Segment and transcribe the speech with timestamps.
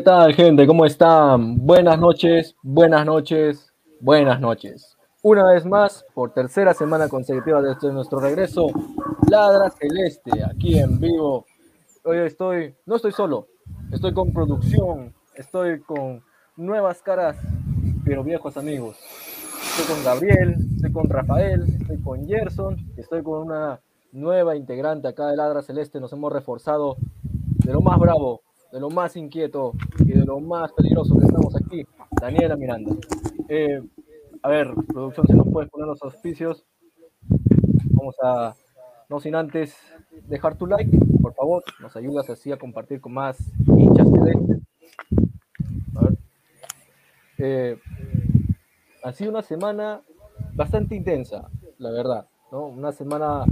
[0.00, 0.66] ¿Qué tal, gente?
[0.66, 1.58] ¿Cómo están?
[1.58, 3.70] Buenas noches, buenas noches,
[4.00, 4.96] buenas noches.
[5.22, 8.68] Una vez más, por tercera semana consecutiva desde nuestro regreso,
[9.28, 11.44] Ladra Celeste, aquí en vivo.
[12.02, 13.48] Hoy estoy, no estoy solo,
[13.92, 16.22] estoy con producción, estoy con
[16.56, 17.36] nuevas caras,
[18.02, 18.96] pero viejos amigos.
[19.78, 23.82] Estoy con Gabriel, estoy con Rafael, estoy con Gerson, estoy con una
[24.12, 26.00] nueva integrante acá de Ladra Celeste.
[26.00, 28.40] Nos hemos reforzado de lo más bravo,
[28.72, 31.84] de lo más inquieto y de lo más peligroso que estamos aquí,
[32.20, 32.94] Daniela Miranda.
[33.48, 33.82] Eh,
[34.42, 36.64] a ver, producción, si nos puedes poner los auspicios.
[37.90, 38.54] Vamos a,
[39.08, 39.76] no sin antes
[40.26, 43.36] dejar tu like, por favor, nos ayudas así a compartir con más
[43.66, 44.60] hinchas celestes.
[45.96, 46.18] A ver.
[47.38, 47.78] Eh,
[49.02, 50.02] ha sido una semana
[50.54, 52.66] bastante intensa, la verdad, ¿no?
[52.66, 53.44] Una semana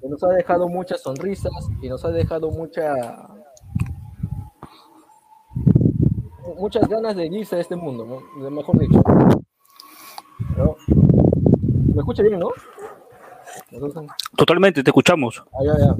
[0.00, 3.31] que nos ha dejado muchas sonrisas y nos ha dejado mucha
[6.56, 8.04] muchas ganas de irse de este mundo,
[8.36, 8.50] ¿no?
[8.50, 9.02] mejor dicho.
[10.56, 10.76] ¿No?
[11.94, 12.50] ¿Me escucha bien, no?
[14.36, 15.42] Totalmente, te escuchamos.
[15.52, 15.96] Ah, ya, ya.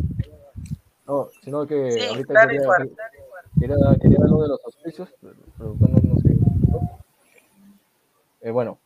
[1.06, 2.94] No, sino que Sí, ahorita claro quería, fuerte.
[3.58, 6.28] quería, quería algo de los auspicios, pero pero no, sé,
[6.70, 6.90] ¿no?
[8.40, 8.78] Eh, bueno,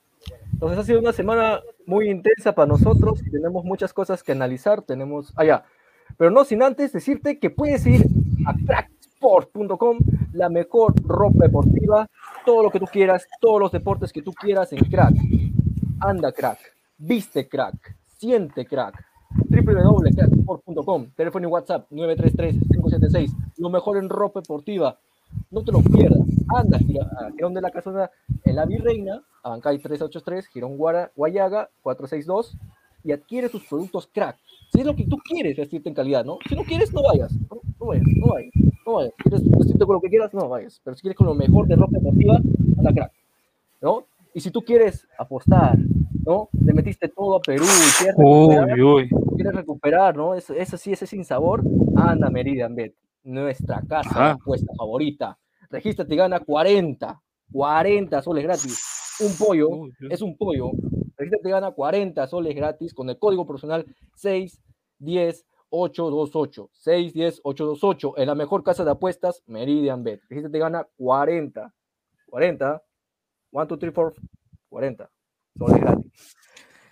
[0.52, 4.82] entonces ha sido una semana muy intensa para nosotros y tenemos muchas cosas que analizar,
[4.82, 5.64] tenemos, ah, ya,
[6.16, 8.04] pero no sin antes decirte que puedes ir
[8.46, 8.54] a
[9.20, 9.98] cracksport.com,
[10.32, 12.08] la mejor ropa deportiva,
[12.44, 15.14] todo lo que tú quieras, todos los deportes que tú quieras en crack.
[16.00, 16.58] Anda crack,
[16.98, 19.04] viste crack, siente crack.
[19.48, 24.98] www.cracksport.com, teléfono y WhatsApp 933-576, lo mejor en ropa deportiva.
[25.50, 26.20] No te lo pierdas.
[26.56, 28.10] Anda, a Girón de la Casona
[28.44, 32.56] en la Virreina, Abancay 383, Girón Guayaga 462
[33.02, 34.36] y adquiere tus productos crack.
[34.72, 36.38] Si es lo que tú quieres vestirte en calidad, ¿no?
[36.48, 37.32] Si no quieres, no vayas.
[37.32, 38.52] No, no vayas, no vayas,
[38.86, 39.12] no vayas.
[39.18, 40.80] Quieres vestirte con lo que quieras, no vayas.
[40.84, 42.36] Pero si quieres con lo mejor de ropa deportiva,
[42.78, 43.12] anda crack.
[43.80, 44.04] ¿No?
[44.32, 45.76] Y si tú quieres apostar,
[46.24, 46.48] ¿no?
[46.64, 49.08] Le metiste todo a Perú y quieres recuperar, Uy, uy.
[49.34, 50.34] quieres recuperar, ¿no?
[50.34, 51.62] Eso, eso sí, ese sin sabor,
[51.96, 52.94] anda Meridian Bet,
[53.25, 54.30] nuestra casa Ajá.
[54.32, 55.38] apuesta favorita.
[55.70, 57.20] Regístrate y gana 40,
[57.52, 58.82] 40 soles gratis.
[59.20, 60.70] Un pollo, Uy, es un pollo.
[61.16, 63.46] Regístrate y gana 40 soles gratis con el código
[65.83, 66.71] personal 610828.
[66.73, 68.18] 610828.
[68.18, 70.23] En la mejor casa de apuestas, Meridian Bet.
[70.28, 71.75] Regístrate y gana 40.
[72.26, 72.83] 40.
[73.52, 74.23] 1, 2, 3, 4,
[74.68, 75.11] 40
[75.56, 76.37] soles gratis.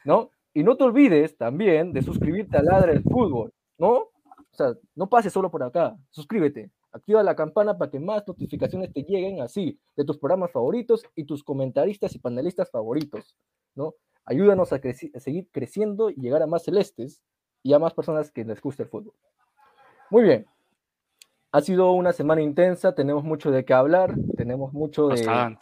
[0.04, 0.30] ¿No?
[0.52, 3.92] Y no te olvides también de suscribirte a Ladra el Fútbol, ¿no?
[3.92, 8.92] O sea, no pases solo por acá, suscríbete, activa la campana para que más notificaciones
[8.92, 13.36] te lleguen así, de tus programas favoritos y tus comentaristas y panelistas favoritos,
[13.74, 13.94] ¿no?
[14.24, 17.20] Ayúdanos a, a seguir creciendo y llegar a más celestes
[17.64, 19.14] y a más personas que les guste el fútbol.
[20.10, 20.46] Muy bien.
[21.50, 25.56] Ha sido una semana intensa, tenemos mucho de qué hablar, tenemos mucho de,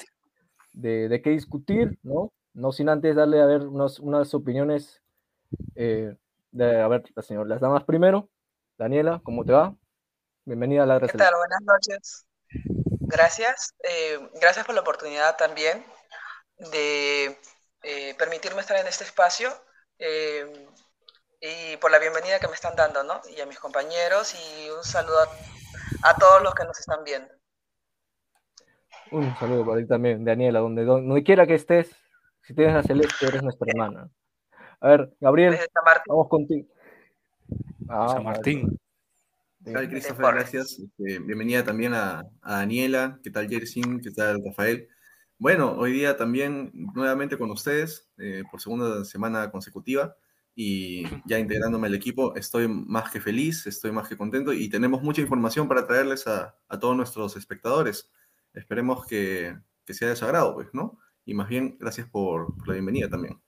[0.72, 2.32] de, de qué discutir, ¿no?
[2.54, 5.00] No sin antes darle a ver unos- unas opiniones
[5.76, 6.16] eh,
[6.50, 8.28] de, a ver, la señora, las damas primero.
[8.76, 9.74] Daniela, ¿cómo te va?
[10.44, 11.34] Bienvenida a la ¿Qué tal?
[11.36, 12.26] Buenas noches.
[13.00, 13.74] Gracias.
[13.84, 15.84] eh, gracias por la oportunidad también
[16.72, 17.38] de
[17.82, 19.50] eh, permitirme estar en este espacio
[19.98, 20.66] eh,
[21.42, 23.20] y por la bienvenida que me están dando, ¿no?
[23.36, 27.28] Y a mis compañeros y un saludo a, a todos los que nos están viendo.
[29.10, 31.90] Un saludo para ti también, Daniela, donde, donde quiera que estés,
[32.42, 34.08] si tienes a Celeste, eres nuestra hermana.
[34.80, 35.58] A ver, Gabriel,
[36.06, 36.68] vamos contigo.
[37.88, 38.78] Ah, San Martín.
[39.64, 39.88] ¿Qué tal.
[39.88, 40.34] Christopher?
[40.34, 40.78] Gracias.
[40.78, 43.18] Este, bienvenida también a, a Daniela.
[43.22, 44.00] ¿Qué tal, Jersin?
[44.00, 44.88] ¿Qué tal, Rafael?
[45.38, 50.16] Bueno, hoy día también nuevamente con ustedes eh, por segunda semana consecutiva
[50.54, 55.02] y ya integrándome al equipo, estoy más que feliz, estoy más que contento y tenemos
[55.02, 58.10] mucha información para traerles a, a todos nuestros espectadores.
[58.52, 60.98] Esperemos que, que sea de su agrado, pues, ¿no?
[61.24, 63.40] Y más bien, gracias por, por la bienvenida también.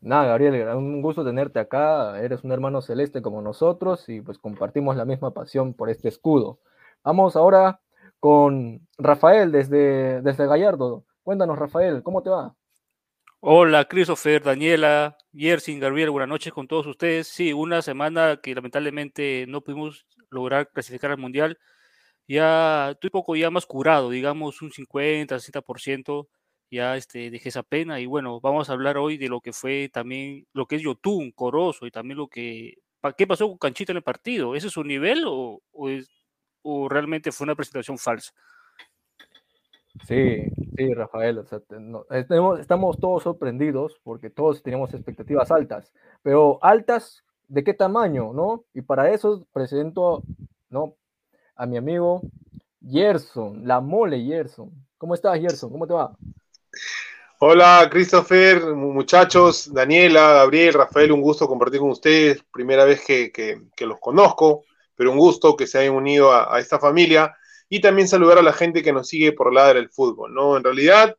[0.00, 2.20] Nada, Gabriel, un gusto tenerte acá.
[2.20, 6.60] Eres un hermano celeste como nosotros y pues compartimos la misma pasión por este escudo.
[7.02, 7.80] Vamos ahora
[8.20, 11.04] con Rafael desde, desde Gallardo.
[11.24, 12.54] Cuéntanos, Rafael, ¿cómo te va?
[13.40, 17.28] Hola, Christopher, Daniela, Yersin, Gabriel, buenas noches con todos ustedes.
[17.28, 21.58] Sí, una semana que lamentablemente no pudimos lograr clasificar al Mundial.
[22.28, 26.28] Ya estoy poco ya más curado, digamos un 50, 60%,
[26.70, 28.00] ya este, dejé esa pena.
[28.00, 31.32] Y bueno, vamos a hablar hoy de lo que fue también, lo que es Yotun,
[31.32, 32.74] Corozo, y también lo que,
[33.18, 34.54] ¿qué pasó con Canchito en el partido?
[34.56, 35.62] ¿Ese es su nivel o,
[36.62, 38.32] o realmente fue una presentación falsa?
[40.06, 40.42] Sí,
[40.76, 41.38] sí, Rafael.
[41.38, 47.74] o sea, no- estamos, todos sorprendidos porque todos teníamos expectativas altas, pero altas de qué
[47.74, 48.64] tamaño, ¿no?
[48.74, 50.22] Y para eso presento,
[50.70, 50.94] ¿no?
[51.56, 52.22] A mi amigo
[52.82, 54.70] Gerson, la mole Gerson.
[54.96, 55.70] ¿Cómo estás, Gerson?
[55.70, 56.14] ¿Cómo te va?
[57.40, 62.42] Hola, Christopher, muchachos, Daniela, Gabriel, Rafael, un gusto compartir con ustedes.
[62.52, 64.64] Primera vez que, los conozco,
[64.96, 67.36] pero un gusto que se hayan unido a, esta familia.
[67.68, 70.56] Y también saludar a la gente que nos sigue por lado del fútbol, ¿no?
[70.56, 71.16] En realidad,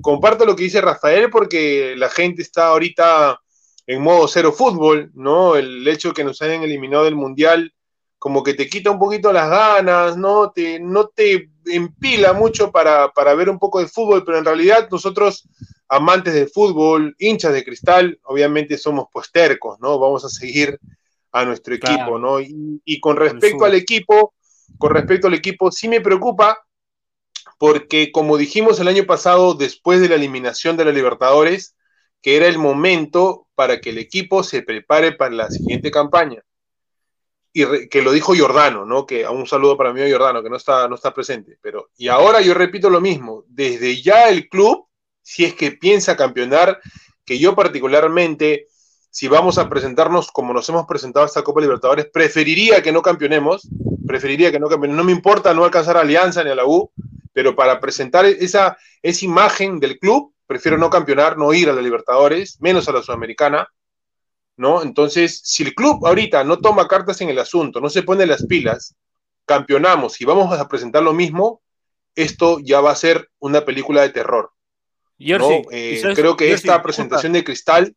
[0.00, 3.40] comparto lo que dice Rafael porque la gente está ahorita
[3.86, 5.56] en modo cero fútbol, ¿no?
[5.56, 7.72] El hecho de que nos hayan eliminado del Mundial
[8.18, 10.50] como que te quita un poquito las ganas, ¿no?
[10.50, 14.88] Te, no te empila mucho para, para, ver un poco de fútbol, pero en realidad
[14.90, 15.48] nosotros,
[15.88, 19.98] amantes del fútbol, hinchas de cristal, obviamente somos pues tercos, ¿no?
[19.98, 20.78] Vamos a seguir
[21.30, 22.40] a nuestro equipo, ¿no?
[22.40, 24.34] Y, y, con respecto al equipo,
[24.76, 26.64] con respecto al equipo, sí me preocupa
[27.58, 31.76] porque como dijimos el año pasado, después de la eliminación de la Libertadores,
[32.20, 36.42] que era el momento para que el equipo se prepare para la siguiente campaña
[37.52, 39.06] y que lo dijo Jordano, ¿no?
[39.06, 41.58] Que un saludo para mí a Jordano, que no está, no está presente.
[41.60, 44.86] Pero, y ahora yo repito lo mismo, desde ya el club,
[45.22, 46.80] si es que piensa campeonar,
[47.24, 48.68] que yo particularmente,
[49.10, 53.02] si vamos a presentarnos como nos hemos presentado a esta Copa Libertadores, preferiría que no
[53.02, 53.68] campeonemos,
[54.06, 56.90] preferiría que no campeonemos, no me importa no alcanzar a Alianza ni a la U,
[57.32, 61.82] pero para presentar esa, esa imagen del club, prefiero no campeonar, no ir a la
[61.82, 63.68] Libertadores, menos a la Sudamericana,
[64.56, 64.82] ¿no?
[64.82, 68.44] Entonces, si el club ahorita no toma cartas en el asunto, no se pone las
[68.46, 68.96] pilas,
[69.46, 71.62] campeonamos y vamos a presentar lo mismo,
[72.14, 74.50] esto ya va a ser una película de terror.
[75.18, 75.50] ¿no?
[75.70, 77.94] Eh, creo que esta presentación de Cristal.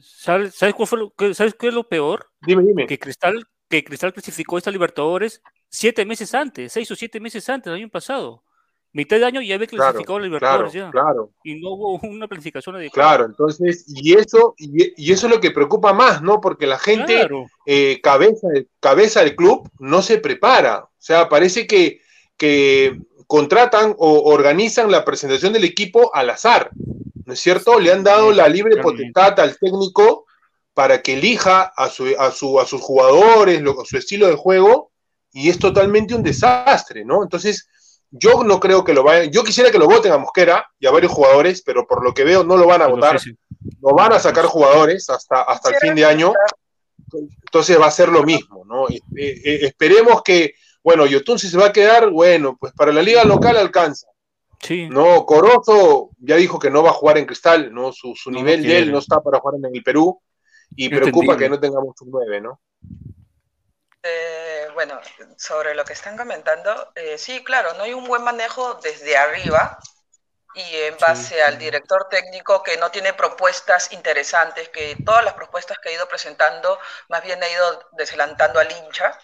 [0.00, 2.30] ¿Sabes, cuál ¿Sabes qué es lo peor?
[2.42, 2.86] Dime, dime.
[2.86, 7.68] Que Cristal, que Cristal clasificó esta Libertadores siete meses antes, seis o siete meses antes,
[7.68, 8.44] el año pasado
[8.92, 11.30] mitad de año ya había clasificado claro, Libertadores claro, Claro.
[11.44, 13.10] Y no hubo una planificación adecuada.
[13.10, 16.40] Claro, entonces, y eso, y, eso es lo que preocupa más, ¿no?
[16.40, 17.28] Porque la gente,
[17.66, 18.48] eh, cabeza,
[18.80, 20.84] cabeza del club, no se prepara.
[20.84, 22.00] O sea, parece que,
[22.36, 26.70] que contratan o organizan la presentación del equipo al azar.
[27.24, 27.78] ¿No es cierto?
[27.78, 30.24] Le han dado la libre potestad al técnico
[30.72, 34.90] para que elija a, su, a, su, a sus jugadores, lo, su estilo de juego,
[35.30, 37.22] y es totalmente un desastre, ¿no?
[37.22, 37.68] Entonces,
[38.10, 39.30] yo no creo que lo vayan.
[39.30, 42.24] Yo quisiera que lo voten a Mosquera y a varios jugadores, pero por lo que
[42.24, 43.20] veo no lo van a votar.
[43.82, 46.32] No van a sacar jugadores hasta, hasta el fin de año.
[47.12, 48.88] Entonces va a ser lo mismo, ¿no?
[48.88, 53.02] Eh, eh, esperemos que, bueno, Yotun si se va a quedar, bueno, pues para la
[53.02, 54.08] liga local alcanza.
[54.60, 54.88] Sí.
[54.88, 57.92] No, Corozo ya dijo que no va a jugar en Cristal, ¿no?
[57.92, 60.20] Su, nivel de él no está para jugar en el Perú
[60.74, 62.60] y preocupa que no tengamos un 9, ¿no?
[64.02, 65.00] Eh, bueno,
[65.36, 69.78] sobre lo que están comentando, eh, sí, claro, no hay un buen manejo desde arriba
[70.54, 75.78] y en base al director técnico que no tiene propuestas interesantes, que todas las propuestas
[75.78, 79.16] que ha ido presentando más bien ha ido deslantando al hincha,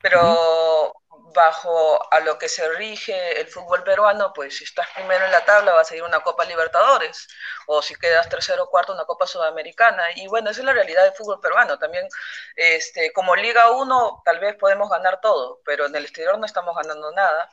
[0.00, 0.94] pero
[1.32, 5.44] bajo a lo que se rige el fútbol peruano, pues si estás primero en la
[5.44, 7.28] tabla vas a ir a una Copa Libertadores,
[7.66, 10.04] o si quedas tercero o cuarto, una Copa Sudamericana.
[10.16, 11.78] Y bueno, esa es la realidad del fútbol peruano.
[11.78, 12.08] También,
[12.56, 16.74] este, como Liga 1, tal vez podemos ganar todo, pero en el exterior no estamos
[16.76, 17.48] ganando nada.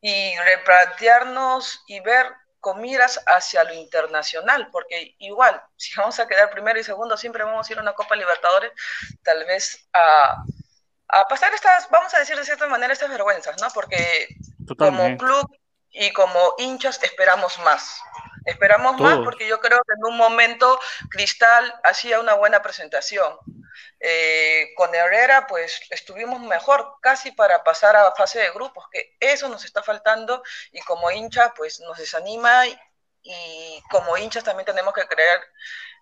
[0.00, 2.26] Y replantearnos y ver
[2.60, 7.44] con miras hacia lo internacional, porque igual, si vamos a quedar primero y segundo, siempre
[7.44, 8.72] vamos a ir a una Copa Libertadores,
[9.22, 10.42] tal vez a
[11.08, 13.68] a pasar estas, vamos a decir de cierta manera, estas vergüenzas, ¿no?
[13.70, 14.28] Porque
[14.78, 15.48] como club
[15.90, 18.00] y como hinchas esperamos más.
[18.44, 20.78] Esperamos más porque yo creo que en un momento
[21.10, 23.36] Cristal hacía una buena presentación.
[23.98, 29.48] Eh, con Herrera, pues estuvimos mejor casi para pasar a fase de grupos, que eso
[29.48, 32.78] nos está faltando y como hincha, pues nos desanima y,
[33.22, 35.40] y como hinchas también tenemos que creer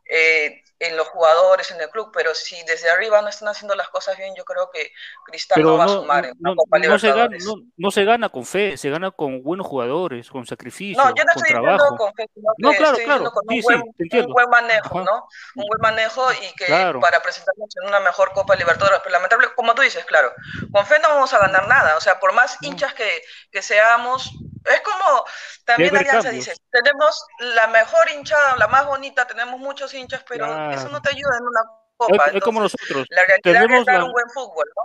[0.07, 3.89] eh, en los jugadores, en el club, pero si desde arriba no están haciendo las
[3.89, 4.93] cosas bien, yo creo que
[5.25, 7.37] Cristal no va a sumar en no, Copa no se, gana,
[7.77, 11.33] no, se gana con fe, se gana con buenos jugadores, con sacrificio, no, yo no
[11.33, 11.97] con estoy trabajo.
[11.97, 15.29] Con fe, sino no, claro, claro, con sí, un, buen, sí, un, buen, manejo, ¿no?
[15.55, 19.75] Un buen manejo y que para presentarnos en una mejor Copa Libertadores, pero lamentable, como
[19.75, 20.33] tú dices, claro,
[20.73, 24.33] con fe no vamos a ganar nada, o sea, por más hinchas que, que seamos,
[24.65, 25.25] es como
[25.65, 30.89] también Alianza dice, tenemos la mejor hinchada, la más bonita, tenemos muchos hinchas, pero eso
[30.89, 31.61] no te ayuda en una
[31.97, 32.25] copa.
[32.33, 33.07] Es, como nosotros.
[33.11, 34.83] La realidad es dar un buen fútbol, ¿no?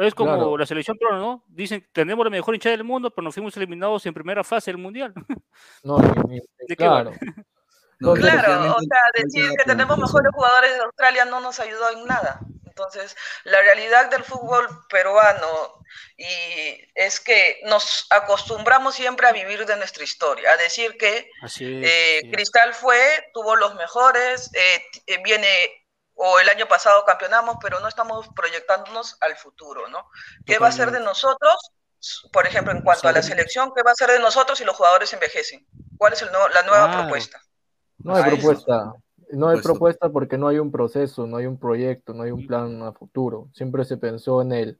[0.00, 1.44] es como la selección peruana, ¿no?
[1.46, 4.78] Dicen, tenemos la mejor hinchada del mundo, pero nos fuimos eliminados en primera fase del
[4.78, 5.14] Mundial.
[5.84, 5.96] No,
[6.76, 7.12] claro.
[7.98, 12.40] claro, o sea, decir que tenemos mejores jugadores de Australia no nos ayudó en nada.
[12.76, 15.80] Entonces, la realidad del fútbol peruano
[16.18, 21.30] y es que nos acostumbramos siempre a vivir de nuestra historia, a decir que
[21.82, 25.48] eh, Cristal fue, tuvo los mejores, eh, eh, viene
[26.16, 30.10] o el año pasado campeonamos, pero no estamos proyectándonos al futuro, ¿no?
[30.44, 31.54] ¿Qué va a ser de nosotros
[32.30, 34.76] por ejemplo, en cuanto a la selección, ¿qué va a ser de nosotros si los
[34.76, 35.66] jugadores envejecen?
[35.96, 37.40] ¿Cuál es el nuevo- la nueva propuesta?
[37.98, 38.66] No hay Ah, eso.
[39.32, 39.72] No hay Puesto.
[39.72, 42.92] propuesta porque no hay un proceso, no hay un proyecto, no hay un plan a
[42.92, 43.48] futuro.
[43.52, 44.78] Siempre se pensó en el,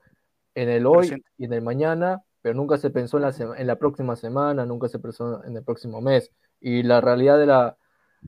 [0.55, 1.31] en el hoy Presente.
[1.39, 4.89] y en el mañana, pero nunca se pensó en la, en la próxima semana, nunca
[4.89, 6.31] se pensó en el próximo mes.
[6.61, 7.77] Y la realidad de la,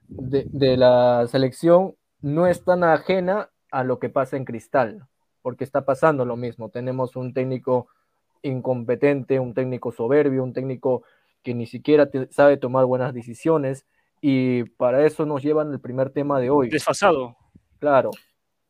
[0.08, 5.06] de, de la selección no es tan ajena a lo que pasa en Cristal,
[5.42, 6.68] porque está pasando lo mismo.
[6.68, 7.88] Tenemos un técnico
[8.42, 11.04] incompetente, un técnico soberbio, un técnico
[11.42, 13.86] que ni siquiera sabe tomar buenas decisiones.
[14.20, 16.68] Y para eso nos llevan el primer tema de hoy.
[16.70, 17.36] Desfasado.
[17.78, 18.10] Claro,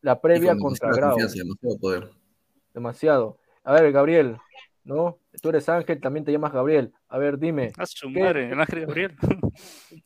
[0.03, 2.11] la previa con contra Grau, confianza, demasiado poder.
[2.75, 3.39] demasiado.
[3.65, 4.37] A ver, Gabriel,
[4.85, 5.19] ¿no?
[5.41, 6.93] Tú eres Ángel, también te llamas Gabriel.
[7.09, 7.73] A ver, dime.
[7.79, 9.17] A su ¿qué- madre, el Ángel Gabriel.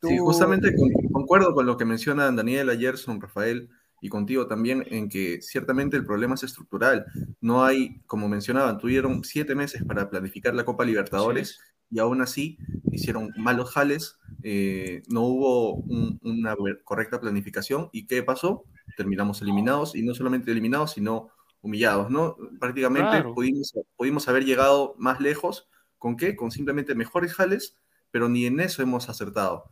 [0.01, 3.69] Sí, justamente con- concuerdo con lo que mencionan Daniela, Gerson, Rafael
[4.01, 7.05] y contigo también en que ciertamente el problema es estructural.
[7.39, 11.59] No hay, como mencionaban, tuvieron siete meses para planificar la Copa Libertadores
[11.93, 12.57] y aún así
[12.91, 18.65] hicieron malos jales, eh, no hubo un- una correcta planificación y ¿qué pasó?
[18.97, 21.29] Terminamos eliminados y no solamente eliminados, sino
[21.61, 22.35] humillados, ¿no?
[22.59, 23.33] Prácticamente Claro.
[23.33, 26.35] pudimos, pudimos haber llegado más lejos, ¿con qué?
[26.35, 27.77] Con simplemente mejores jales,
[28.11, 29.69] pero ni en eso hemos acertado.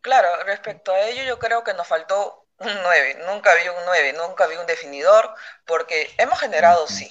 [0.00, 3.18] Claro, respecto a ello, yo creo que nos faltó un 9.
[3.26, 5.30] Nunca vi un 9, nunca vi un definidor,
[5.66, 7.10] porque hemos generado, sí.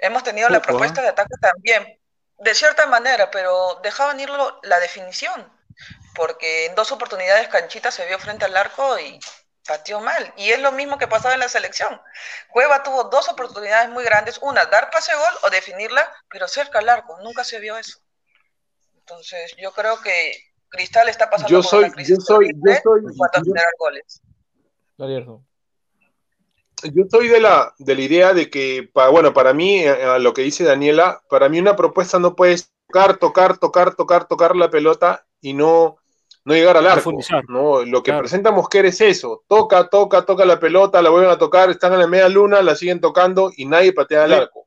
[0.00, 0.78] Hemos tenido la Poco, ¿ah?
[0.78, 1.99] propuesta de ataque también,
[2.40, 5.50] de cierta manera, pero dejaban ir lo- la definición,
[6.14, 9.18] porque en dos oportunidades Canchita se vio frente al arco y
[9.66, 10.32] pateó mal.
[10.36, 12.00] Y es lo mismo que pasaba en la selección.
[12.48, 16.88] Cueva tuvo dos oportunidades muy grandes, una, dar pase gol o definirla, pero cerca al
[16.88, 17.18] arco.
[17.22, 17.98] Nunca se vio eso.
[18.96, 20.32] Entonces, yo creo que
[20.68, 23.40] Cristal está pasando Yo por soy, una crisis yo soy, yo soy, en cuanto a
[23.40, 24.22] yo- generar goles.
[26.82, 30.18] Yo soy de la, de la idea de que, pa- bueno, para mí, eh, a
[30.18, 34.56] lo que dice Daniela, para mí una propuesta no puede tocar, tocar, tocar, tocar, tocar
[34.56, 35.96] la pelota y no,
[36.44, 37.12] no llegar al arco.
[37.48, 37.84] ¿no?
[37.84, 38.20] Lo que Claro.
[38.22, 42.00] presenta Mosquera es eso, toca, toca, toca la pelota, la vuelven a tocar, están en
[42.00, 44.36] la media luna, la siguen tocando y nadie patea al Sí.
[44.36, 44.66] arco.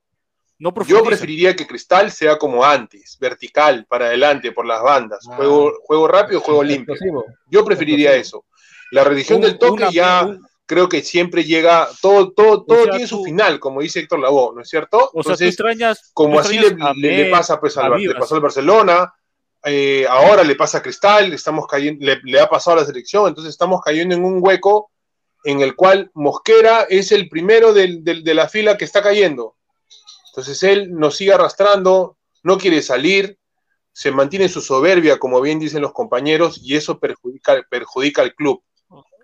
[0.59, 5.35] No Yo preferiría que Cristal sea como antes, vertical, para adelante, por las bandas, Ah.
[5.35, 6.95] juego, juego rápido, juego limpio.
[7.47, 8.45] Yo preferiría eso.
[8.91, 12.83] La religión Un- del toque una- ya un- creo que siempre llega, todo, todo, todo
[12.83, 14.97] sea, tiene su tú- final, como dice Héctor Lavoe, ¿no es cierto?
[14.97, 16.11] o sea, tú Entonces, extrañas.
[16.13, 19.13] como tú así le, extrañas le- pasa pues, al, le pasó al Barcelona,
[19.65, 23.27] eh, ahora le pasa a Cristal, estamos cayendo, le, le ha pasado a la selección,
[23.27, 24.91] entonces estamos cayendo en un hueco
[25.45, 29.57] en el cual Mosquera es el primero del- del- de la fila que está cayendo.
[30.31, 33.37] Entonces él nos sigue arrastrando, no quiere salir,
[33.91, 38.63] se mantiene su soberbia, como bien dicen los compañeros, y eso perjudica, perjudica al club.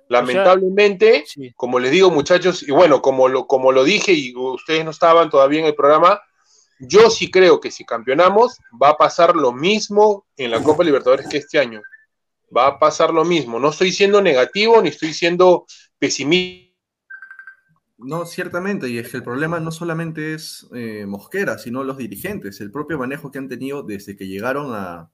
[0.10, 1.54] Lamentablemente, Sí.
[1.56, 5.30] como les digo, muchachos, y bueno, como lo, como lo dije y ustedes no estaban
[5.30, 6.20] todavía en el programa,
[6.80, 11.28] yo sí creo que si campeonamos, va a pasar lo mismo en la Copa Libertadores
[11.28, 11.82] que este año.
[12.56, 13.60] Va a pasar lo mismo.
[13.60, 15.66] No estoy siendo negativo ni estoy siendo
[16.00, 16.70] pesimista.
[17.98, 22.62] No, ciertamente, y es que el problema no solamente es eh, Mosquera, sino los dirigentes,
[22.62, 25.12] el propio manejo que han tenido desde que llegaron a,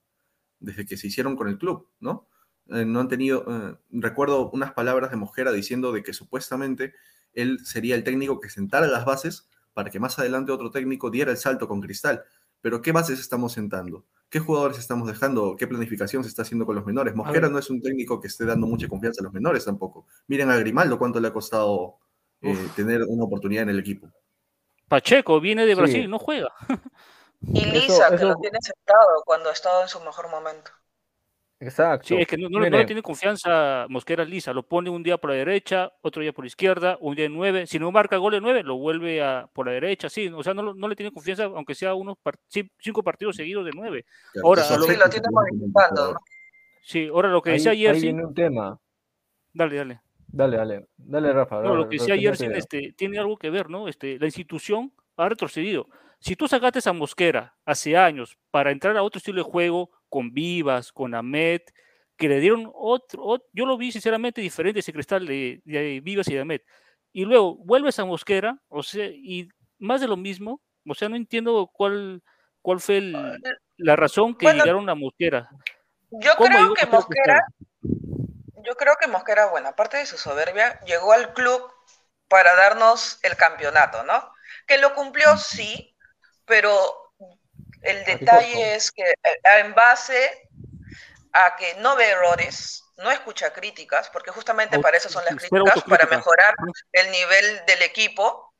[0.59, 2.29] desde que se hicieron con el club, ¿no?
[2.69, 6.93] Eh, no han tenido, eh, recuerdo unas palabras de Mosquera diciendo de que supuestamente
[7.33, 11.31] él sería el técnico que sentara las bases para que más adelante otro técnico diera
[11.31, 12.23] el salto con Cristal.
[12.61, 14.05] Pero ¿qué bases estamos sentando?
[14.29, 15.55] ¿Qué jugadores estamos dejando?
[15.55, 17.13] ¿Qué planificación se está haciendo con los menores?
[17.13, 20.07] Mosquera no es un técnico que esté dando mucha confianza a los menores tampoco.
[20.27, 21.97] Miren a Grimaldo cuánto le ha costado
[22.41, 24.07] eh, tener una oportunidad en el equipo.
[24.87, 25.79] Pacheco viene de Sí.
[25.79, 26.51] Brasil, no juega.
[27.41, 30.71] Y Eso- Lisa, que lo tiene sentado cuando ha estado en su mejor momento.
[31.65, 32.07] Exacto.
[32.07, 34.53] Sí, es que no, no le- no tiene confianza Mosquera Lisa.
[34.53, 37.33] Lo pone un día por la derecha, otro día por la izquierda, un día en
[37.33, 37.65] nueve.
[37.67, 40.09] Si no marca gol en nueve, lo vuelve a, por la derecha.
[40.09, 43.35] Sí, o sea, no, no le tiene confianza, aunque sea unos par- sí, cinco partidos
[43.35, 44.05] seguidos de nueve.
[44.33, 45.27] Claro, Ahora, lo- Sí, lo tiene.
[45.31, 46.15] ¿no?
[46.81, 48.79] Sí, ahora lo que ahí, decía ahí Jersey, viene un tema.
[49.53, 50.01] dale, dale.
[50.27, 50.85] Dale, dale.
[50.97, 51.55] Dale, Rafa.
[51.57, 52.57] No, dale, lo que decía Yersin idea.
[52.59, 53.87] este, tiene algo que ver, ¿no?
[53.87, 55.87] Este, la institución ha retrocedido.
[56.19, 60.31] Si tú sacaste a Mosquera hace años para entrar a otro estilo de juego, con
[60.31, 61.59] Vivas, con Ahmed,
[62.15, 66.29] que le dieron otro, ot- yo lo vi sinceramente diferente ese cristal de, de Vivas
[66.29, 66.61] y de Ahmed.
[67.11, 71.17] Y luego vuelves a Mosquera, o sea, y más de lo mismo, o sea, no
[71.17, 72.23] entiendo cuál,
[72.61, 73.41] cuál fue el-
[73.75, 75.49] la razón que Bueno, llegaron a Mosquera.
[76.11, 77.45] Yo ¿Cómo creo que Mosquera
[78.63, 81.61] yo creo que Mosquera, bueno, aparte de su soberbia, llegó al club
[82.29, 84.31] para darnos el campeonato, ¿no?
[84.65, 85.93] Que lo cumplió, sí,
[86.45, 86.71] pero
[87.81, 90.49] el detalle es que eh, en base
[91.33, 95.83] a que no ve errores, no escucha críticas, porque justamente para eso son las críticas,
[95.83, 96.55] para mejorar
[96.93, 98.53] el nivel del equipo,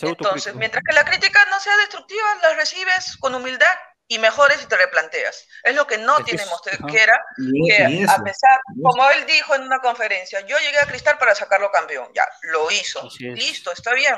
[0.00, 3.76] Entonces, mientras que la crítica no sea destructiva, la recibes con humildad
[4.10, 5.46] y mejores y te replanteas.
[5.62, 10.40] Es lo que no tiene Mosquera, que a pesar, como él dijo en una conferencia,
[10.40, 14.16] yo llegué a Cristal para sacarlo campeón, ya, lo hizo, listo, está bien,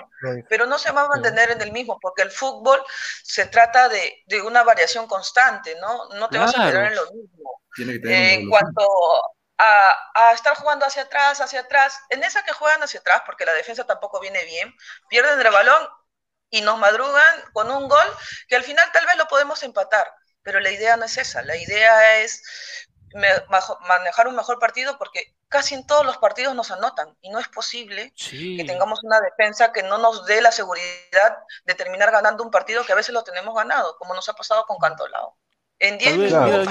[0.48, 2.80] pero no se va a mantener en el mismo, porque el fútbol
[3.24, 6.08] se trata de, de una variación constante, ¿no?
[6.10, 7.62] No te vas a quedar en lo mismo.
[8.04, 8.88] en cuanto
[9.58, 13.44] a, a, estar jugando hacia atrás, hacia atrás, en esa que juegan hacia atrás, porque
[13.44, 14.72] la defensa tampoco viene bien,
[15.08, 15.88] pierden el balón
[16.50, 18.06] y nos madrugan con un gol
[18.48, 20.06] que al final tal vez lo podemos empatar,
[20.42, 22.42] pero la idea no es esa, la idea es
[23.88, 27.48] manejar un mejor partido porque casi en todos los partidos nos anotan y no es
[27.48, 32.50] posible que tengamos una defensa que no nos dé la seguridad de terminar ganando un
[32.50, 35.36] partido que a veces lo tenemos ganado, como nos ha pasado con Cantolao.
[35.80, 36.68] En 10 minutos.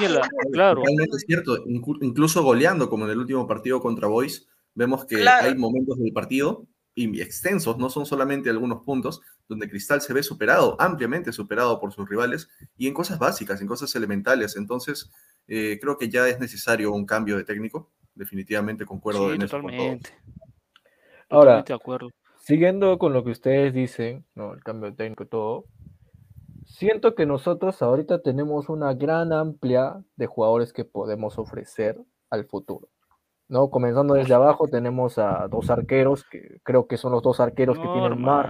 [0.54, 5.56] Claro, es cierto, incluso goleando como en el último partido contra Boys, vemos que hay
[5.56, 6.68] momentos del partido
[7.00, 11.94] y extensos, no son solamente algunos puntos, donde Cristal se ve superado, ampliamente superado por
[11.94, 14.58] sus rivales, y en cosas básicas, en cosas elementales.
[14.58, 15.10] Entonces,
[15.48, 17.90] eh, creo que ya es necesario un cambio de técnico.
[18.14, 20.10] Definitivamente concuerdo en totalmente.
[20.10, 20.18] eso.
[21.30, 22.10] Ahora, de acuerdo.
[22.40, 24.54] siguiendo con lo que ustedes dicen, ¿no?
[24.54, 25.66] el cambio de técnico y todo,
[26.66, 31.98] siento que nosotros ahorita tenemos una gran amplia de jugadores que podemos ofrecer
[32.30, 32.90] al futuro.
[33.50, 33.70] ¿No?
[33.70, 37.88] Comenzando desde abajo tenemos a dos arqueros, que creo que son los dos arqueros que
[37.88, 38.48] tienen más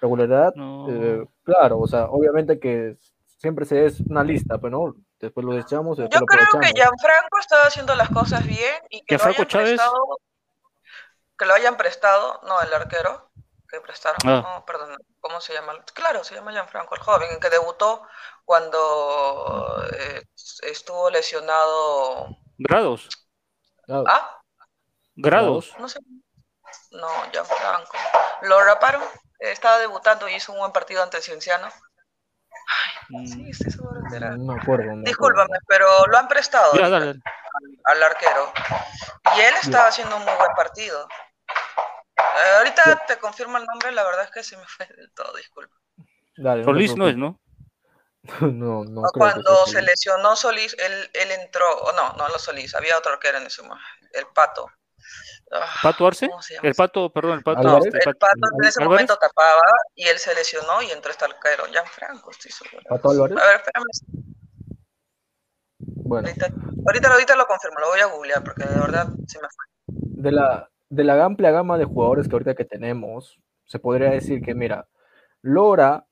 [0.00, 0.54] regularidad.
[0.88, 2.96] Eh, claro, o sea, obviamente que
[3.38, 5.98] siempre se es una lista, pero no, después lo echamos.
[5.98, 10.18] Yo creo que Gianfranco está haciendo las cosas bien y que lo hayan prestado,
[11.36, 13.28] que lo hayan prestado, no el arquero
[13.68, 14.58] que prestaron, ah.
[14.58, 15.72] no, perdón, ¿cómo se llama?
[15.94, 18.02] Claro, se llama Gianfranco, el joven, que debutó
[18.44, 20.22] cuando eh,
[20.62, 22.36] estuvo lesionado.
[22.58, 23.08] Grados.
[23.92, 24.40] ¿Ah?
[25.14, 25.74] Grados.
[25.78, 26.00] No sé.
[26.92, 27.08] No,
[27.44, 27.96] Franco.
[28.42, 29.02] Lo raparon.
[29.38, 31.68] Estaba debutando y hizo un buen partido ante Cienciano.
[33.16, 34.36] Ay, sí, estoy seguro que era.
[34.36, 35.02] No acuerdo.
[35.02, 38.52] Discúlpame, pero lo han prestado Al, arquero.
[39.36, 41.08] Y él estaba haciendo un muy buen partido.
[42.16, 45.36] Eh, ahorita te confirmo el nombre, la verdad es que se me fue del todo,
[45.36, 45.74] disculpa.
[46.64, 47.41] Solís no es, ¿no?
[48.40, 49.02] no, no.
[49.12, 53.28] Cuando se lesionó Solís, él, él entró, o no, no lo Solís, había otro que
[53.28, 54.68] era en ese momento, el Pato.
[55.50, 56.30] Ah, ¿Pato Arce?
[56.62, 57.62] El Pato, perdón, el Pato.
[57.62, 59.60] No, el Pato en ese momento tapaba
[59.94, 62.82] y él se lesionó y entró este arquero, Franco estoy seguro.
[62.88, 63.36] ¿Pato Álvarez?
[63.36, 64.32] A ver, espérame.
[65.78, 66.28] Bueno.
[66.86, 69.66] Ahorita, ahorita, lo confirmo, lo voy a googlear porque de verdad se me fue.
[69.86, 74.42] De la, de la amplia gama de jugadores que ahorita que tenemos, se podría decir
[74.42, 74.88] que, mira,
[75.42, 76.06] Lora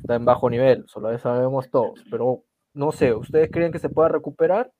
[0.00, 2.42] está en bajo nivel, solo sabemos todos, pero
[2.74, 4.72] no sé, ¿ustedes creen que se pueda recuperar?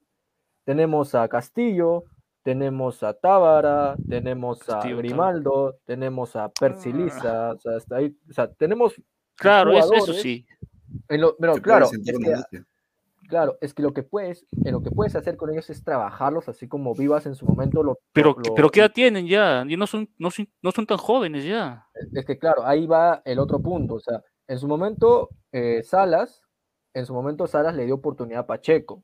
[0.64, 2.04] Tenemos a Castillo,
[2.42, 8.52] tenemos a Tábara, tenemos a Grimaldo, tenemos a Persilisa, o sea, hasta ahí, o sea,
[8.52, 9.00] tenemos
[9.36, 10.46] Claro, eso, sí.
[11.06, 12.62] pero claro, es que,
[13.28, 16.48] claro, es que lo que puedes, en lo que puedes hacer con ellos es trabajarlos
[16.48, 17.82] así como vivas en su momento.
[17.82, 19.64] Lo, pero, pero ¿qué edad tienen ya?
[19.68, 21.86] Y no son, no, son, no son tan jóvenes ya.
[22.14, 26.42] Es que claro, ahí va el otro punto, o sea, en su momento, eh, Salas,
[26.94, 29.02] en su momento Salas le dio oportunidad a Pacheco.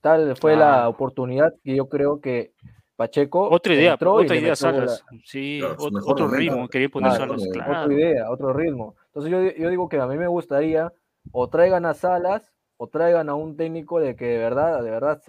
[0.00, 2.52] Tal fue la oportunidad que yo creo que
[2.96, 3.48] Pacheco.
[3.50, 5.04] Otra idea, otra idea, Salas.
[5.24, 7.42] Sí, otro, ritmo, quería poner Salas.
[7.42, 8.96] Otra idea, otro ritmo.
[9.06, 10.92] Entonces yo, digo que a mí me gustaría
[11.30, 15.22] o traigan a Salas o traigan a un técnico de que de verdad, de verdad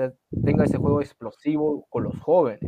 [0.44, 2.62] tenga ese juego explosivo con los jóvenes.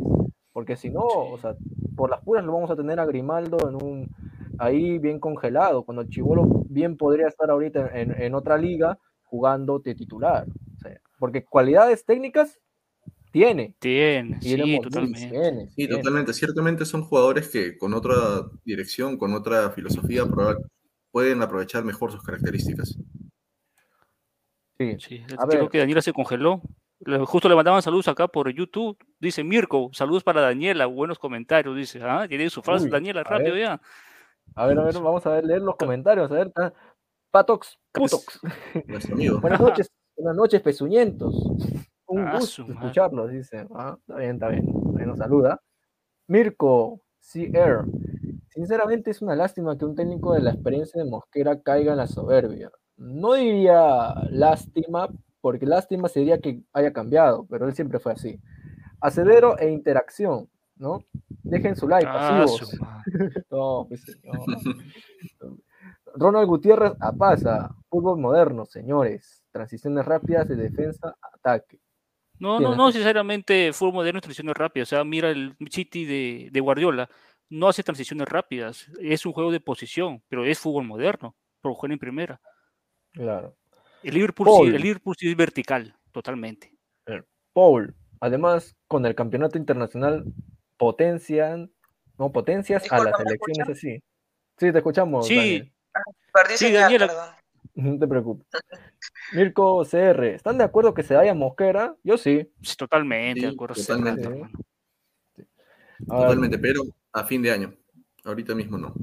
[0.52, 1.56] Porque si no, o sea,
[1.96, 4.16] por las puras lo vamos a tener a Grimaldo en un
[4.60, 10.46] ahí bien congelado, cuando Chivolo bien podría estar ahorita en, otra liga jugando de titular.
[11.20, 12.60] porque cualidades técnicas
[13.32, 13.76] tiene.
[13.80, 15.70] Tiene, sí, totalmente.
[15.76, 16.34] sí, totalmente.
[16.34, 18.16] Ciertamente son jugadores que con otra
[18.64, 20.24] dirección, con otra filosofía,
[21.12, 22.98] pueden aprovechar mejor sus características.
[24.78, 25.24] Sí, sí.
[25.50, 26.62] creo que Daniela se congeló.
[27.26, 28.98] Justo le mandaban saludos acá por YouTube.
[29.20, 31.76] Dice Mirko, saludos para Daniela, buenos comentarios.
[31.76, 33.82] Dice, ah, tiene su frase, Daniela, rápido ya.
[34.56, 36.32] A ver, a ver, vamos a ver, leer los comentarios.
[36.32, 36.52] A ver,
[37.30, 38.40] Patox, Putox.
[39.42, 41.36] buenas noches, buenas noches, pezuñentos.
[42.08, 43.68] Un ah, gusto escucharlos, dice.
[43.76, 44.66] Ah, está bien, está bien.
[45.08, 45.62] nos saluda.
[46.28, 47.86] Mirko, CR.
[48.48, 52.08] Sinceramente es una lástima que un técnico de la experiencia de Mosquera caiga en la
[52.08, 52.72] soberbia.
[52.96, 55.10] No diría lástima,
[55.42, 58.40] porque lástima sería que haya cambiado, pero él siempre fue así.
[59.02, 61.04] Acedero e interacción, ¿no?
[61.44, 62.80] Dejen su like, ah, pasivos.
[63.52, 64.06] No, pues,
[66.16, 67.76] Ronald Gutiérrez a pasa.
[67.90, 69.44] Fútbol moderno, señores.
[69.52, 71.80] Transiciones rápidas de defensa, ataque.
[72.40, 74.90] No, no, no necesariamente fútbol moderno, transiciones rápidas.
[74.90, 77.10] O sea, mira el City de, de Guardiola.
[77.50, 81.92] no hace transiciones rápidas, es un juego de posición, pero es fútbol moderno, por jugar
[81.94, 82.42] en primera.
[83.14, 83.56] Claro.
[84.04, 86.72] El Liverpool, sí, el Liverpool sí es vertical, totalmente.
[87.54, 90.26] Paul, además, con el campeonato internacional
[90.78, 91.72] potencian,
[92.18, 94.02] no potencias a las elecciones así.
[94.58, 95.28] Sí, te escuchamos.
[95.28, 95.72] Sí,
[96.34, 97.08] Perdí Sí, señal, Daniela.
[97.08, 97.30] perdón.
[97.76, 98.48] No te preocupes.
[99.34, 101.94] Mirko CR, ¿están de acuerdo que se vaya Mosquera?
[102.04, 102.50] Yo sí.
[102.62, 103.76] sí, totalmente, Sí, de acuerdo.
[103.76, 104.22] totalmente.
[104.22, 104.54] sí, hermano.
[106.10, 107.74] A ver, Totalmente, pero a fin de año.
[108.24, 108.94] Ahorita mismo no.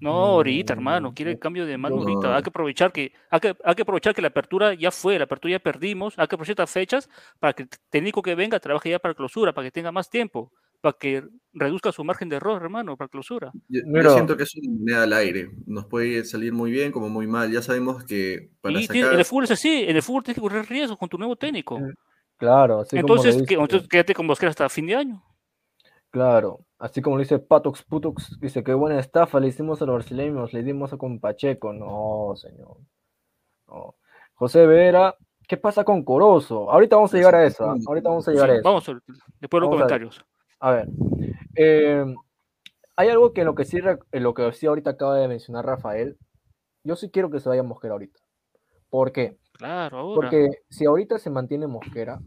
[0.00, 2.34] No, ahorita, hermano, quiere el cambio de mano ahorita.
[2.34, 5.24] Hay que aprovechar que, hay que, hay que aprovechar que la apertura ya fue, la
[5.24, 8.90] apertura ya perdimos, hay que aprovechar estas fechas para que el técnico que venga trabaje
[8.90, 12.62] ya para clausura, para que tenga más tiempo, para que reduzca su margen de error,
[12.62, 13.50] hermano, para clausura.
[13.68, 14.10] Yo, yo Mira.
[14.10, 15.50] siento que es una moneda al aire.
[15.66, 17.50] Nos puede salir muy bien como muy mal.
[17.52, 19.14] Ya sabemos que para Y tiene- sacar.
[19.14, 21.36] en el fútbol es así, en el fútbol tienes que correr riesgos con tu nuevo
[21.36, 21.78] técnico.
[22.36, 23.40] claro, así como entonces, ¿qué?
[23.42, 25.22] dice- entonces quédate con Mosquera hasta fin de año.
[26.10, 29.94] Claro, así como lo dice Patox Putox, dice que buena estafa le hicimos a los
[29.96, 31.72] brasileños, le dimos a con Pacheco.
[31.72, 32.78] No, señor.
[33.68, 33.94] No.
[34.34, 35.14] José Vera,
[35.46, 36.70] ¿qué pasa con Corozo?
[36.70, 37.76] Ahorita vamos a llegar a eso, ¿ah?
[37.86, 38.62] ahorita vamos a Sí, llegar a eso.
[38.64, 38.92] vamos, a-
[39.38, 40.00] después los Vamos a ver.
[40.00, 40.24] comentarios.
[40.60, 40.88] A ver,
[41.56, 42.04] eh,
[42.96, 45.64] hay algo que en lo que sí, en lo que sí ahorita acaba de mencionar
[45.64, 46.18] Rafael,
[46.84, 48.20] yo sí quiero que se vaya Mosquera ahorita.
[48.90, 49.38] ¿Por qué?
[49.52, 50.14] Claro, ahora.
[50.14, 52.20] Porque si ahorita se mantiene Mosquera,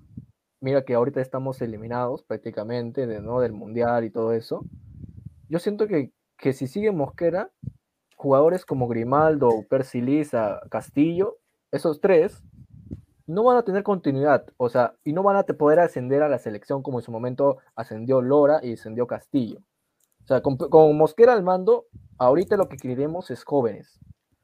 [0.61, 3.39] mira que ahorita estamos eliminados prácticamente de, ¿no?
[3.39, 4.65] del Mundial y todo eso,
[5.49, 7.51] yo siento que, que si sigue Mosquera,
[8.15, 11.37] jugadores como Grimaldo, Percy Liza, Castillo,
[11.71, 12.43] esos tres,
[13.25, 16.39] no van a tener continuidad, o sea, y no van a poder ascender a la
[16.39, 19.59] selección como en su momento ascendió Lora y ascendió Castillo.
[20.23, 21.85] O sea, con, con Mosquera al mando,
[22.17, 23.99] ahorita lo que queremos es jóvenes.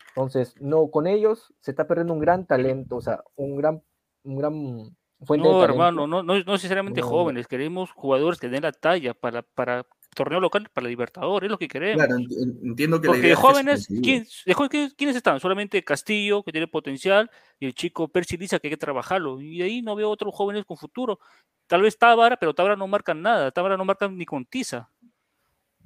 [0.10, 3.82] Entonces, no, con ellos se está perdiendo un gran talento, o sea, un gran,
[4.24, 7.08] un gran fuente de No, hermano, no, no, no necesariamente No.
[7.08, 11.58] jóvenes, queremos jugadores que den la talla para, para torneo local, para Libertadores, es lo
[11.58, 12.04] que queremos.
[12.06, 13.88] Claro, ent- entiendo que la Porque idea de jóvenes.
[13.88, 15.40] ¿quién- de jóvenes, ¿quién- ¿quiénes están?
[15.40, 19.40] Solamente Castillo, que tiene potencial, y el chico Percy Liza, que hay que trabajarlo.
[19.42, 21.20] Y de ahí no veo otros jóvenes con futuro.
[21.68, 23.52] Tal vez Tábara, pero Tábara no marca nada.
[23.52, 24.90] Tábara no marca ni con tiza.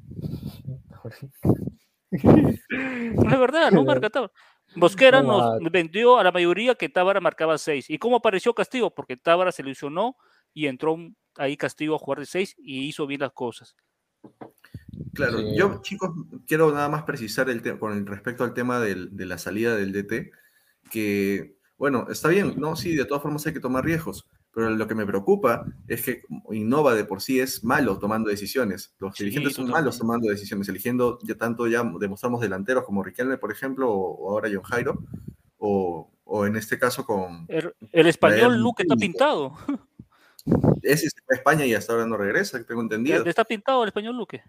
[2.12, 4.31] No es verdad, no marca Tábara.
[4.75, 7.89] Mosquera No nos vendió a la mayoría que Tábara marcaba 6.
[7.89, 8.91] ¿Y cómo apareció Castillo?
[8.91, 10.15] Porque Tábara se lesionó
[10.53, 10.97] y entró
[11.38, 13.75] ahí Castillo a jugar de 6 y hizo bien las cosas.
[15.13, 15.55] Claro, Sí.
[15.57, 16.12] yo, chicos,
[16.47, 19.75] quiero nada más precisar el tema con el- respecto al tema del- de la salida
[19.75, 20.31] del DT,
[20.91, 22.75] que, bueno, está bien, ¿no?
[22.75, 26.21] Sí, de todas formas hay que tomar riesgos, pero lo que me preocupa es que
[26.51, 28.93] Innova de por sí es malo tomando decisiones.
[28.99, 33.38] Los Sí, dirigentes son malos tomando decisiones, eligiendo ya tanto ya demostramos delanteros como Riquelme,
[33.38, 35.03] por ejemplo, o, o ahora John Jairo,
[35.57, 37.45] o, o en este caso con...
[37.49, 39.53] El, el español Luque está pintado.
[40.82, 43.23] Ese se fue a España y hasta ahora no regresa, tengo entendido.
[43.25, 44.43] Está pintado el español Luque.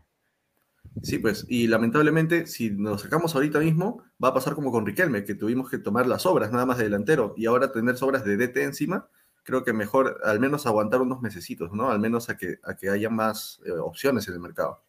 [1.03, 5.25] Sí, pues, y lamentablemente, si nos sacamos ahorita mismo, va a pasar como con Riquelme,
[5.25, 8.37] que tuvimos que tomar las obras nada más de delantero, y ahora tener sobras de
[8.37, 9.09] DT encima,
[9.43, 11.91] creo que mejor al menos aguantar unos mesecitos, ¿no?
[11.91, 14.83] Al menos a que, a que haya más eh, opciones en el mercado.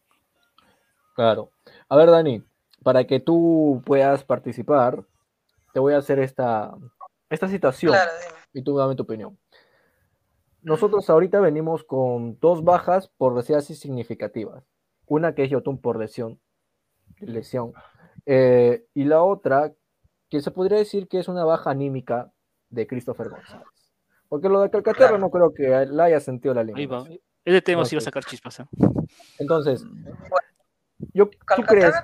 [1.15, 1.51] Claro.
[1.89, 2.43] A ver, Dani,
[2.83, 5.03] para que tú puedas participar,
[5.73, 6.73] te voy a hacer esta,
[7.29, 8.11] esta situación Claro,
[8.53, 9.37] y tú dame tu opinión.
[10.65, 14.63] Nosotros ahorita venimos con dos bajas, por decir así, significativas.
[15.06, 16.39] Una que es Yotun por lesión,
[17.19, 17.73] lesión,
[18.25, 19.71] eh, y la otra
[20.28, 22.32] que se podría decir que es una baja anímica
[22.71, 23.67] de Christopher González.
[24.28, 25.19] Porque lo de Calcaterra Claro.
[25.19, 27.04] no creo que la haya sentido la Ahí va.
[27.45, 28.60] Ese tema sí va a sacar chispas.
[28.62, 28.65] ¿eh?
[29.38, 29.86] Entonces,
[31.13, 31.95] yo, ¿tú Calcaterra- crees?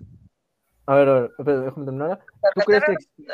[0.86, 2.20] A ver, a ver, déjame terminar.
[2.54, 3.26] ¿Tú crees que eh.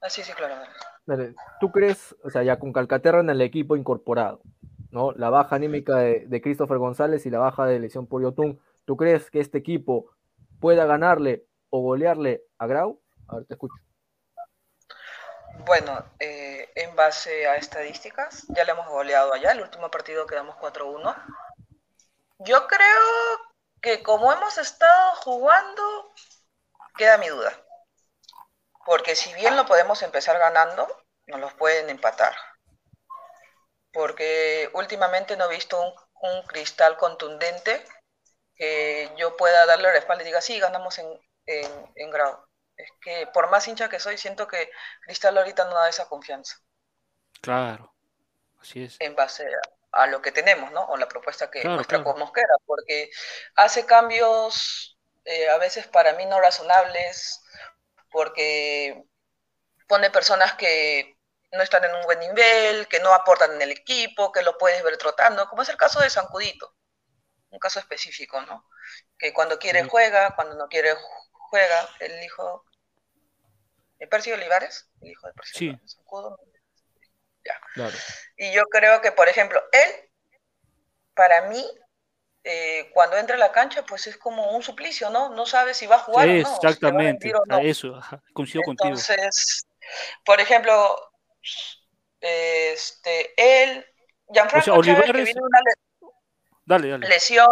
[0.00, 0.54] Ah, sí, sí, claro.
[0.56, 0.68] dale.
[1.06, 4.40] Dale, ¿Tú crees, o sea, ya con Calcaterra en el equipo incorporado,
[4.96, 5.12] ¿no?
[5.12, 8.96] La baja anímica de, de Christopher González y la baja de lesión por Yotun, ¿tú
[8.96, 10.10] crees que este equipo
[10.58, 13.02] pueda ganarle o golearle a Grau?
[13.28, 13.74] A ver, te escucho.
[15.66, 19.52] Bueno, eh, en base a estadísticas, ya le hemos goleado allá.
[19.52, 21.14] El último partido quedamos 4-1.
[22.38, 23.02] Yo creo
[23.82, 26.14] que como hemos estado jugando,
[26.96, 27.52] queda mi duda.
[28.86, 30.86] Porque si bien lo podemos empezar ganando,
[31.26, 32.34] nos los pueden empatar.
[33.96, 35.92] Porque últimamente no he visto un,
[36.30, 37.84] un cristal contundente
[38.56, 41.08] que yo pueda darle la espalda y diga, sí, ganamos en,
[41.46, 42.46] en, en Grau.
[42.76, 44.70] Es que por más hincha que soy, siento que
[45.02, 46.56] Cristal ahorita no da esa confianza
[47.40, 47.94] Claro.
[48.60, 48.98] Así es.
[48.98, 49.46] en base
[49.92, 50.84] a, a lo que tenemos, ¿no?
[50.86, 52.18] O la propuesta que Claro, muestra claro.
[52.18, 53.10] Mosquera, porque
[53.56, 57.42] hace cambios eh, a veces para mí no razonables,
[58.10, 59.04] porque
[59.88, 61.15] pone personas que
[61.52, 64.82] no están en un buen nivel, que no aportan en el equipo, que lo puedes
[64.82, 66.72] ver trotando, como es el caso de Sancudito.
[67.50, 68.68] un caso específico, ¿no?
[69.18, 70.94] Que cuando quiere juega, cuando no quiere
[71.30, 72.64] juega, el hijo
[73.98, 74.90] ¿El Percy Olivares?
[75.00, 75.68] El hijo de Percy Sí.
[75.68, 75.96] Olivares.
[77.44, 77.60] Ya.
[77.74, 77.96] Claro.
[78.36, 80.10] Y yo creo que, por ejemplo, él,
[81.14, 81.64] para mí,
[82.44, 85.30] eh, cuando entra a la cancha, pues es como un suplicio, ¿no?
[85.30, 87.42] No sabe si va a jugar o no, si le va a Exactamente, rendir o
[87.46, 87.56] no.
[87.56, 88.00] a eso,
[88.34, 88.90] coincido contigo.
[88.90, 89.66] Entonces,
[90.24, 90.98] por ejemplo,
[92.20, 93.86] este, él,
[94.28, 95.74] Gianfranco O sea, que viene una le-
[96.64, 97.06] Dale, dale.
[97.08, 97.46] lesión,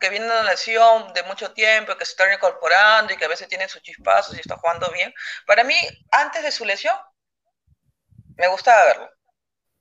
[0.00, 3.48] que viene una lesión de mucho tiempo, que se está incorporando y que a veces
[3.48, 5.12] tiene sus chispazos y está jugando bien.
[5.46, 5.74] Para mí,
[6.10, 6.96] antes de su lesión,
[8.36, 9.10] me gustaba verlo.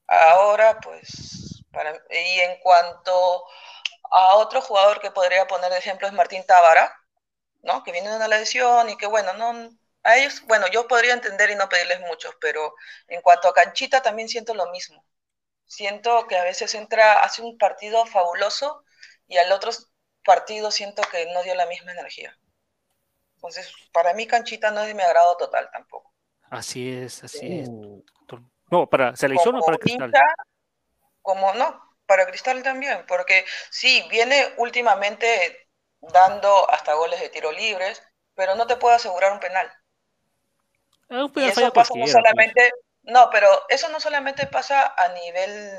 [0.07, 3.45] Ahora, pues, para, y en cuanto
[4.11, 6.93] a otro jugador que podría poner de ejemplo es Martín Tábara,
[7.63, 7.83] ¿no?
[7.83, 9.69] Que viene de una lesión y que, bueno, no,
[10.07, 12.75] a ellos, bueno, yo podría entender y no pedirles mucho, pero
[13.07, 15.05] en cuanto a Canchita también siento lo mismo.
[15.65, 18.83] Siento que a veces entra, hace un partido fabuloso
[19.27, 19.71] y al otro
[20.23, 22.37] partido siento que no dio la misma energía.
[23.35, 26.13] Entonces, para mí Canchita no es de mi agrado total tampoco.
[26.49, 27.69] Así es, así es.
[27.69, 28.03] Uh,
[28.71, 30.09] No, para selección o para cristal.
[30.09, 30.21] hincha,
[31.21, 35.67] como no, para Cristal también, porque sí, viene últimamente
[36.01, 38.01] dando hasta goles de tiro libres,
[38.33, 39.71] pero no te puedo asegurar un penal.
[41.09, 42.11] Un Y penal eso pasa no pues.
[42.11, 42.71] solamente,
[43.03, 45.71] no, pero eso no solamente pasa a nivel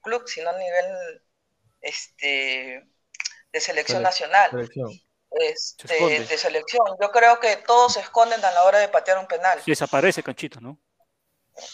[0.00, 1.22] club, sino a nivel
[1.80, 2.86] este
[3.52, 4.90] de selección Sele- nacional, selección.
[5.30, 6.86] este, de selección.
[7.00, 9.60] Yo creo que todos se esconden a la hora de patear un penal.
[9.66, 10.78] Desaparece Canchito, ¿no?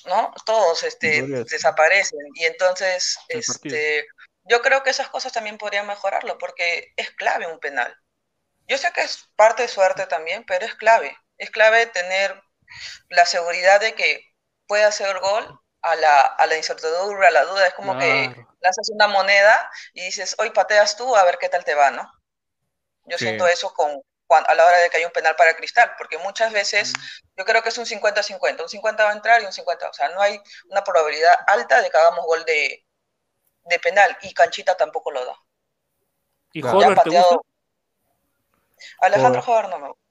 [0.06, 0.32] ¿no?
[0.46, 2.18] Todos este, desaparecen.
[2.34, 3.76] Y entonces, El partido.
[3.76, 4.06] este,
[4.44, 7.94] yo creo que esas cosas también podrían mejorarlo, porque es clave un penal.
[8.66, 11.16] Yo sé que es parte de suerte también, pero es clave.
[11.38, 12.40] Es clave tener
[13.08, 14.24] la seguridad de que
[14.66, 17.66] puede hacer gol a la, a la incertidumbre, a la duda.
[17.66, 21.64] Es como que lanzas una moneda y dices, hoy pateas tú a ver qué tal
[21.64, 22.10] te va, ¿no?
[23.06, 23.24] Yo Sí.
[23.26, 26.52] siento eso con, a la hora de que hay un penal para Cristal, porque muchas
[26.52, 26.92] veces
[27.36, 29.92] yo creo que es un 50-50, un 50 va a entrar y un 50, o
[29.92, 32.84] sea, no hay una probabilidad alta de que hagamos gol de,
[33.64, 35.36] de penal y Canchita tampoco lo da.
[36.52, 37.36] ¿Y te gusta?
[39.00, 40.03] Alejandro Jover no me gusta.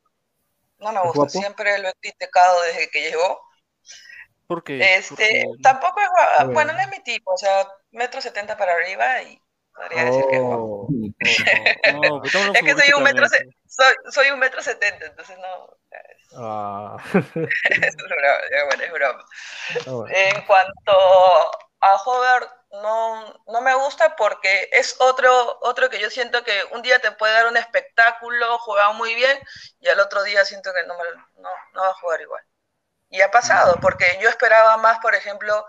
[0.92, 1.30] No me ¿Es gusta, guapo?
[1.32, 3.42] siempre lo he criticado desde que llegó.
[4.48, 4.96] ¿Por qué?
[4.96, 9.22] Este, Porque- tampoco es bueno, no es mi tipo, o sea, metro setenta para arriba
[9.24, 9.42] y
[9.74, 10.64] podría decir que es guapo.
[10.64, 10.88] Oh,
[11.94, 15.78] No, pues Es que soy un metro, se- soy, soy un metro setenta, entonces no,
[16.38, 19.26] ah, es broma, es bueno, es broma.
[19.88, 20.16] ah, bueno.
[20.16, 20.92] En cuanto
[21.80, 22.48] a Hover,
[22.82, 27.12] no, no me gusta porque es otro, otro que yo siento que un día te
[27.12, 29.38] puede dar un espectáculo, juega muy bien,
[29.80, 32.44] y al otro día siento que no, me- no, no va a jugar igual.
[33.10, 35.68] Y ha pasado, porque yo esperaba más, por ejemplo,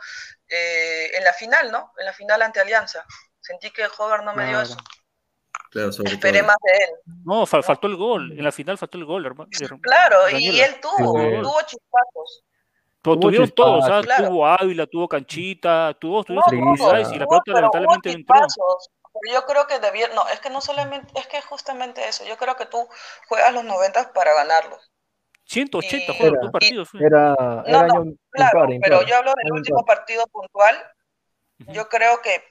[0.49, 1.93] eh, en la final, ¿no?
[1.99, 3.05] En la final ante Alianza.
[3.41, 4.66] Sentí que Hover no me dio Claro.
[4.66, 4.76] eso.
[5.70, 6.47] Claro, sobre Esperé todo.
[6.47, 6.91] más de él.
[7.26, 8.33] No, fal- faltó el gol.
[8.33, 9.51] En la final faltó el gol, hermano.
[9.83, 10.64] Claro, y Daniela.
[10.66, 11.43] él tuvo, Sí.
[11.43, 12.45] tuvo chispazos.
[13.05, 14.07] Pero Hubo tuvieron todos, ¿sabes?
[14.07, 14.28] Claro.
[14.28, 16.40] Tuvo Ávila, tuvo Canchita, tuvo, Frisa.
[16.40, 18.78] oportunidades y la pelota pero lamentablemente hubo no entró.
[19.32, 22.57] yo creo que debieron, no, es que no solamente, es que justamente eso, yo creo
[22.57, 22.88] que tú
[23.28, 24.90] juegas los 90 para ganarlos.
[25.44, 26.88] 180 Y- juegos, Era- dos partidos.
[26.88, 27.00] fue.
[27.05, 29.07] Era, No, era no, año Claro, impar, pero impar.
[29.07, 29.96] yo hablo del Año último impar.
[29.96, 30.90] partido puntual.
[31.59, 32.42] Yo creo que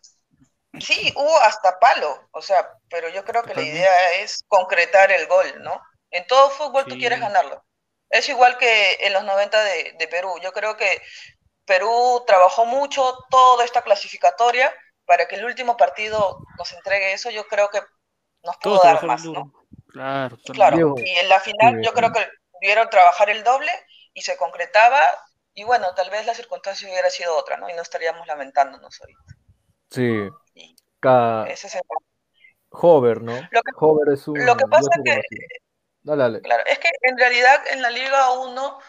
[0.80, 5.26] sí, hubo hasta palo, o sea, pero yo creo que la idea es concretar el
[5.28, 5.82] gol, ¿no?
[6.12, 7.64] En todo fútbol tú quieres ganarlo.
[8.14, 10.36] Es igual que en los 90 de, de Perú.
[10.42, 11.02] Yo creo que
[11.66, 14.72] Perú trabajó mucho toda esta clasificatoria
[15.06, 17.32] para que el último partido nos entregue eso.
[17.32, 17.80] Yo creo que
[18.44, 19.26] nos pudo Todos dar más.
[19.26, 19.52] ¿no?
[19.92, 20.96] Claro, Claro, Diego.
[20.98, 22.28] y en la final Sí, yo creo que
[22.62, 23.72] debieron trabajar el doble
[24.14, 25.02] y se concretaba
[25.56, 27.70] y bueno, tal vez la circunstancia hubiera sido otra, ¿no?
[27.70, 29.34] Y no estaríamos lamentándonos ahorita.
[29.90, 30.30] Sí.
[30.54, 30.76] Y
[31.52, 31.82] ese es el-
[32.70, 33.34] Hover, ¿no?
[33.52, 34.46] Lo que- Hover es un.
[34.46, 35.22] lo que pasa yo que-.
[36.04, 36.42] Dale, dale.
[36.42, 38.80] Claro, es que en realidad en la Liga 1,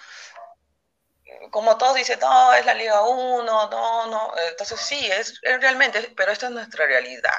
[1.51, 6.13] como todos dicen, no, es la Liga 1, no, no, entonces sí, es, es realmente,
[6.17, 7.33] pero esta es nuestra realidad.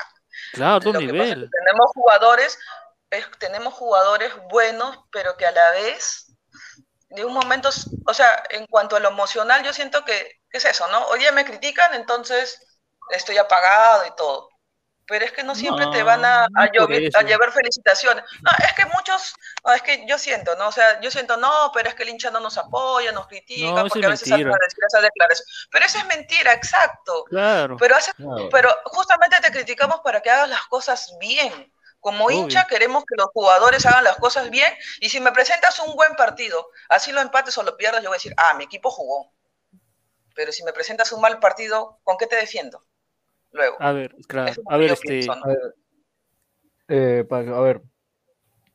[0.52, 1.54] Claro, otro Lo que pasa es que nivel.
[1.60, 2.60] tenemos jugadores,
[3.12, 6.28] es- tenemos jugadores buenos, pero que a la vez,
[7.10, 7.70] de un momento,
[8.08, 11.06] o sea, en cuanto a lo emocional, yo siento que, que es eso, ¿no?
[11.08, 12.60] Hoy día me critican, entonces
[13.12, 14.50] estoy apagado y todo.
[15.08, 18.24] Pero es que no siempre te van a, llover- a llevar felicitaciones.
[18.42, 20.68] No, es que muchos, no, es que yo siento, ¿no?
[20.70, 23.68] O sea, yo siento, no, pero es que el hincha no nos apoya, nos critica,
[23.84, 24.48] No, porque es a veces decir
[24.88, 25.68] esas declaraciones.
[25.72, 27.24] Pero eso es mentira, exacto.
[27.26, 27.78] Claro.
[27.78, 28.50] Pero hace Claro.
[28.52, 31.72] pero justamente te criticamos para que hagas las cosas bien.
[32.00, 32.38] Como Obvio.
[32.40, 36.16] hincha queremos que los jugadores hagan las cosas bien y si me presentas un buen
[36.16, 39.32] partido, así lo empates o lo pierdas, yo voy a decir, ah, mi equipo jugó.
[40.36, 42.80] Pero si me presentas un mal partido, ¿con qué te defiendo?
[43.56, 43.76] Luego.
[43.80, 44.52] A ver, claro.
[44.52, 45.08] Es A ver, este.
[45.08, 45.44] pienso, ¿no?
[45.44, 45.76] A ver,
[46.88, 47.82] Eh, para, a ver,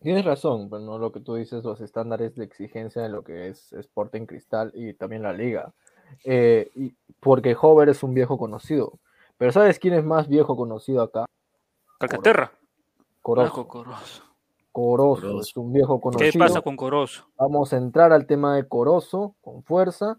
[0.00, 3.48] tienes razón, pero no lo que tú dices, los estándares de exigencia en lo que
[3.48, 5.72] es Sporting Cristal y también la liga.
[6.24, 8.98] Eh, y porque Hover es un viejo conocido.
[9.36, 11.26] Pero ¿sabes quién es más viejo conocido acá?
[11.98, 12.52] Calcaterra.
[13.22, 13.68] Corozo.
[13.68, 14.24] Corozo.
[14.72, 16.32] Corozo, es un viejo conocido.
[16.32, 17.28] ¿Qué pasa con Corozo?
[17.36, 20.18] Vamos a entrar al tema de Corozo con fuerza,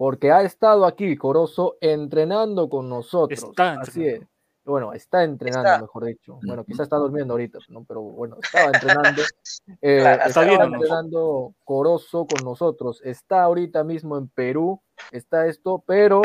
[0.00, 3.44] porque ha estado aquí Corozo entrenando con nosotros.
[3.44, 4.22] Está Así es.
[4.64, 5.82] Bueno, está entrenando, Está.
[5.82, 6.38] mejor dicho.
[6.46, 7.84] Bueno, quizás está durmiendo ahorita, ¿no?
[7.84, 9.20] Pero bueno, estaba entrenando.
[9.82, 13.02] eh, Claro, estaba entrenando Corozo con nosotros.
[13.04, 14.80] Está ahorita mismo en Perú,
[15.12, 16.22] está esto, pero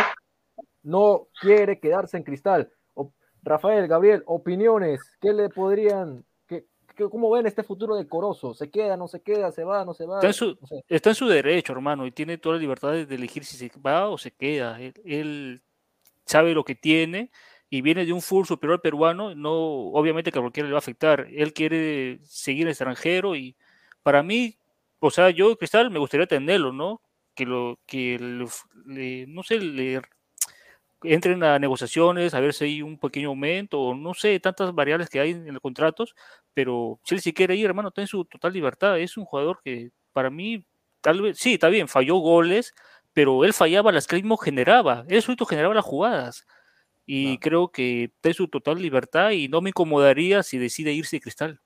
[0.82, 2.71] no quiere quedarse en cristal.
[2.93, 3.11] O-
[3.43, 6.23] Rafael, Gabriel, opiniones, ¿qué le podrían,
[6.95, 8.53] cómo ven este futuro de Corozo?
[8.53, 10.15] ¿Se queda, no se queda, se va, no se va?
[10.17, 10.83] Está en su- No sé.
[10.87, 14.09] Está en su derecho, hermano, y tiene toda la libertad de elegir si se va
[14.09, 14.79] o se queda.
[14.81, 15.61] Él, él
[16.25, 17.29] sabe lo que tiene
[17.69, 20.79] y viene de un full superior peruano, no, obviamente que a cualquiera le va a
[20.79, 21.27] afectar.
[21.31, 23.55] Él quiere seguir en el extranjero y
[24.03, 24.57] para mí,
[24.99, 27.01] o sea, yo Cristal me gustaría tenerlo, ¿no?
[27.35, 28.45] Que lo, que le-
[28.85, 30.01] le- no sé, le
[31.03, 35.19] entren a negociaciones, a ver si hay un pequeño aumento, no sé, tantas variables que
[35.19, 36.15] hay en los contratos,
[36.53, 38.99] pero si él sí quiere ir, hermano, está en su total libertad.
[38.99, 40.65] Es un jugador que para mí,
[41.01, 42.73] tal vez, sí, está bien, falló goles,
[43.13, 45.05] pero él fallaba las que él mismo generaba.
[45.07, 46.45] Él solito generaba las jugadas.
[47.05, 51.17] Y creo que está en su total libertad y no me incomodaría si decide irse
[51.17, 51.61] de cristal.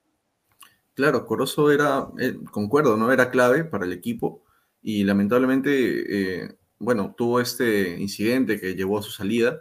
[0.95, 3.11] Claro, Corozo era, eh, concuerdo, ¿no?
[3.11, 4.43] Era clave para el equipo
[4.81, 9.59] y lamentablemente, eh, bueno, tuvo este incidente que llevó a su salida,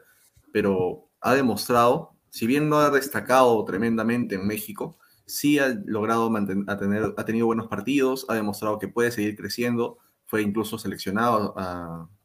[0.52, 6.64] pero ha demostrado, si bien no ha destacado tremendamente en México, sí ha logrado mantener,
[6.68, 11.54] ha, tener- ha tenido buenos partidos, ha demostrado que puede seguir creciendo, fue incluso seleccionado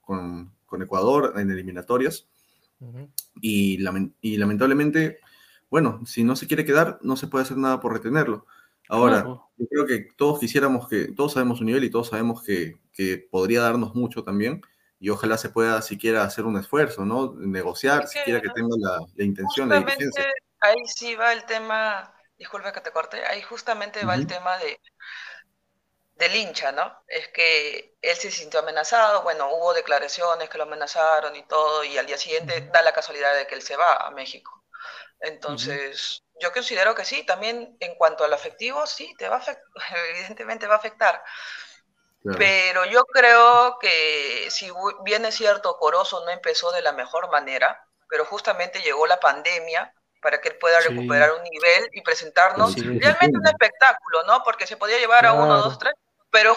[0.02, 2.28] con, con Ecuador en eliminatorias
[3.42, 5.18] y, lamen- y lamentablemente,
[5.70, 8.46] bueno, si no se quiere quedar, no se puede hacer nada por retenerlo.
[8.90, 9.50] Ahora, Claro.
[9.58, 13.18] yo creo que todos quisiéramos que, todos sabemos su nivel y todos sabemos que, que
[13.32, 14.62] podría darnos mucho también,
[15.04, 17.34] y ojalá se pueda siquiera hacer un esfuerzo, ¿no?
[17.36, 20.32] Negociar, siquiera que tenga la, la intención, la diligencia.
[20.62, 24.80] ahí sí va el tema, disculpa que te corte, ahí justamente va el tema de
[26.16, 27.04] del hincha, ¿no?
[27.06, 31.98] Es que él se sintió amenazado, bueno, hubo declaraciones que lo amenazaron y todo, y
[31.98, 34.64] al día siguiente da la casualidad de que él se va a México.
[35.20, 39.58] Entonces, yo considero que sí, también en cuanto al afectivo, sí, te va a
[40.12, 41.22] evidentemente va a afectar.
[42.24, 42.40] Claro.
[42.40, 44.72] Pero yo creo que si
[45.04, 49.94] bien es cierto, Corozo no empezó de la mejor manera, pero justamente llegó la pandemia
[50.22, 50.88] para que él pueda Sí.
[50.88, 54.42] recuperar un nivel y presentarnos Sí, sí, realmente un espectáculo, ¿no?
[54.44, 55.62] Porque se podía llevar a uno, Claro.
[55.64, 55.94] dos, tres,
[56.32, 56.56] pero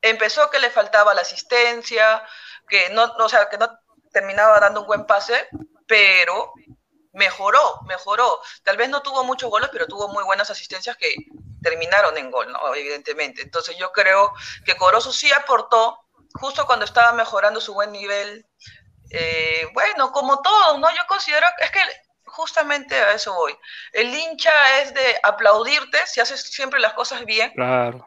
[0.00, 2.22] empezó que le faltaba la asistencia,
[2.68, 3.68] que no, o sea, que no
[4.12, 5.46] terminaba dando un buen pase,
[5.86, 6.52] pero
[7.16, 8.40] mejoró, mejoró.
[8.62, 11.14] Tal vez no tuvo muchos goles, pero tuvo muy buenas asistencias que
[11.62, 12.74] terminaron en gol, ¿no?
[12.74, 13.42] Evidentemente.
[13.42, 14.32] Entonces yo creo
[14.64, 15.98] que Corozo sí aportó,
[16.34, 18.46] justo cuando estaba mejorando su buen nivel.
[19.10, 20.90] Eh, bueno, como todos, ¿no?
[20.90, 21.80] Yo considero, es que
[22.26, 23.56] justamente a eso voy.
[23.92, 24.52] El hincha
[24.82, 28.06] es de aplaudirte si haces siempre las cosas bien Claro.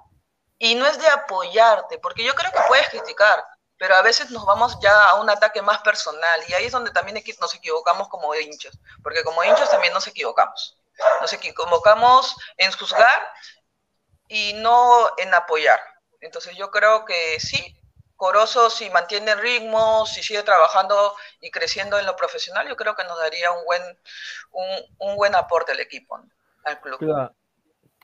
[0.60, 3.44] y no es de apoyarte, porque yo creo que puedes criticar,
[3.80, 6.92] pero a veces nos vamos ya a un ataque más personal y ahí es donde
[6.92, 10.78] también nos equivocamos como hinchas, porque como hinchas también nos equivocamos.
[11.22, 13.22] Nos equivocamos en juzgar
[14.28, 15.80] y no en apoyar.
[16.20, 17.76] Entonces yo creo que sí,
[18.18, 22.96] Corozo si mantiene el ritmo, si sigue trabajando y creciendo en lo profesional, yo creo
[22.96, 23.82] que nos daría un buen,
[24.52, 24.68] un,
[24.98, 26.30] un buen aporte al equipo, ¿no?
[26.66, 27.00] al club.
[27.00, 27.34] Cla-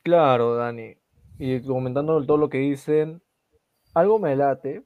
[0.04, 0.96] Claro, Dani.
[1.40, 3.22] Y comentando todo lo que dicen,
[3.94, 4.84] algo me late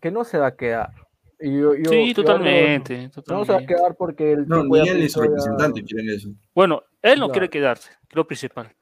[0.00, 0.90] que no se va a quedar.
[1.38, 3.74] Y yo- yo- Sí, yo totalmente, No, no se va a totalmente.
[3.74, 6.30] quedar porque el No, ni él ni su ya- representante quieren eso.
[6.54, 7.32] Bueno, él no Claro.
[7.32, 8.74] quiere quedarse, lo principal.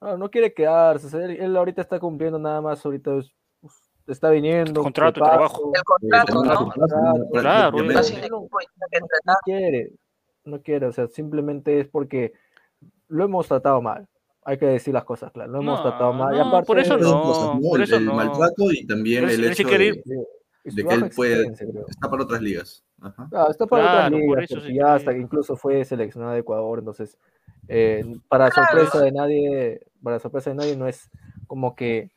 [0.00, 1.06] No, no quiere quedarse.
[1.06, 2.84] o sea, él, él ahorita está cumpliendo nada más.
[2.84, 3.74] Ahorita es- pues,
[4.08, 4.82] está viniendo.
[4.82, 5.70] Contrato de y trabajo.
[5.70, 7.30] paso, El contrato, ¿no?
[7.30, 9.92] Claro, el no- y quiere,
[10.44, 12.32] no quiere, o sea, simplemente es porque
[13.08, 14.06] lo hemos tratado mal.
[14.44, 16.34] Hay que decir las cosas claras, lo hemos No, tratado mal.
[16.34, 17.60] y no, aparte, por eso no, cosas, ¿no?
[17.60, 18.14] por El- eso el no.
[18.14, 20.02] maltrato y también el hecho quiere de, ir.
[20.64, 21.46] De que él puede,
[21.88, 22.84] está para otras ligas.
[23.00, 23.28] Ajá.
[23.32, 26.32] Ah, está para otras por ligas, eso porque sí ya hasta que- incluso fue seleccionado
[26.34, 27.16] de Ecuador, entonces,
[27.68, 28.68] eh, para Claro.
[28.68, 31.10] sorpresa de nadie, para sorpresa de nadie, no es
[31.46, 32.10] como que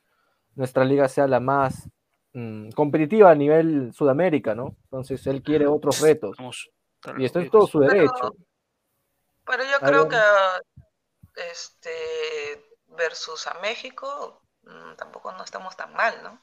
[0.54, 1.88] nuestra liga sea la más
[2.36, 4.74] mm, competitiva a nivel Sudamérica, ¿no?
[4.84, 6.68] Entonces él quiere otros retos Vamos,
[7.16, 8.34] y esto es todo su Pero- derecho.
[9.46, 10.16] Pero yo A creo que
[11.36, 11.90] este
[12.96, 16.40] versus a México mm, tampoco no estamos tan mal, ¿no?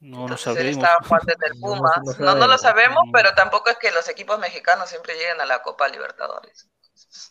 [0.00, 0.84] No lo él sabemos.
[0.84, 2.14] estaba jugando en el No, no.
[2.18, 5.62] No, no lo sabemos, pero tampoco es que los equipos mexicanos siempre lleguen a la
[5.62, 6.68] Copa Libertadores.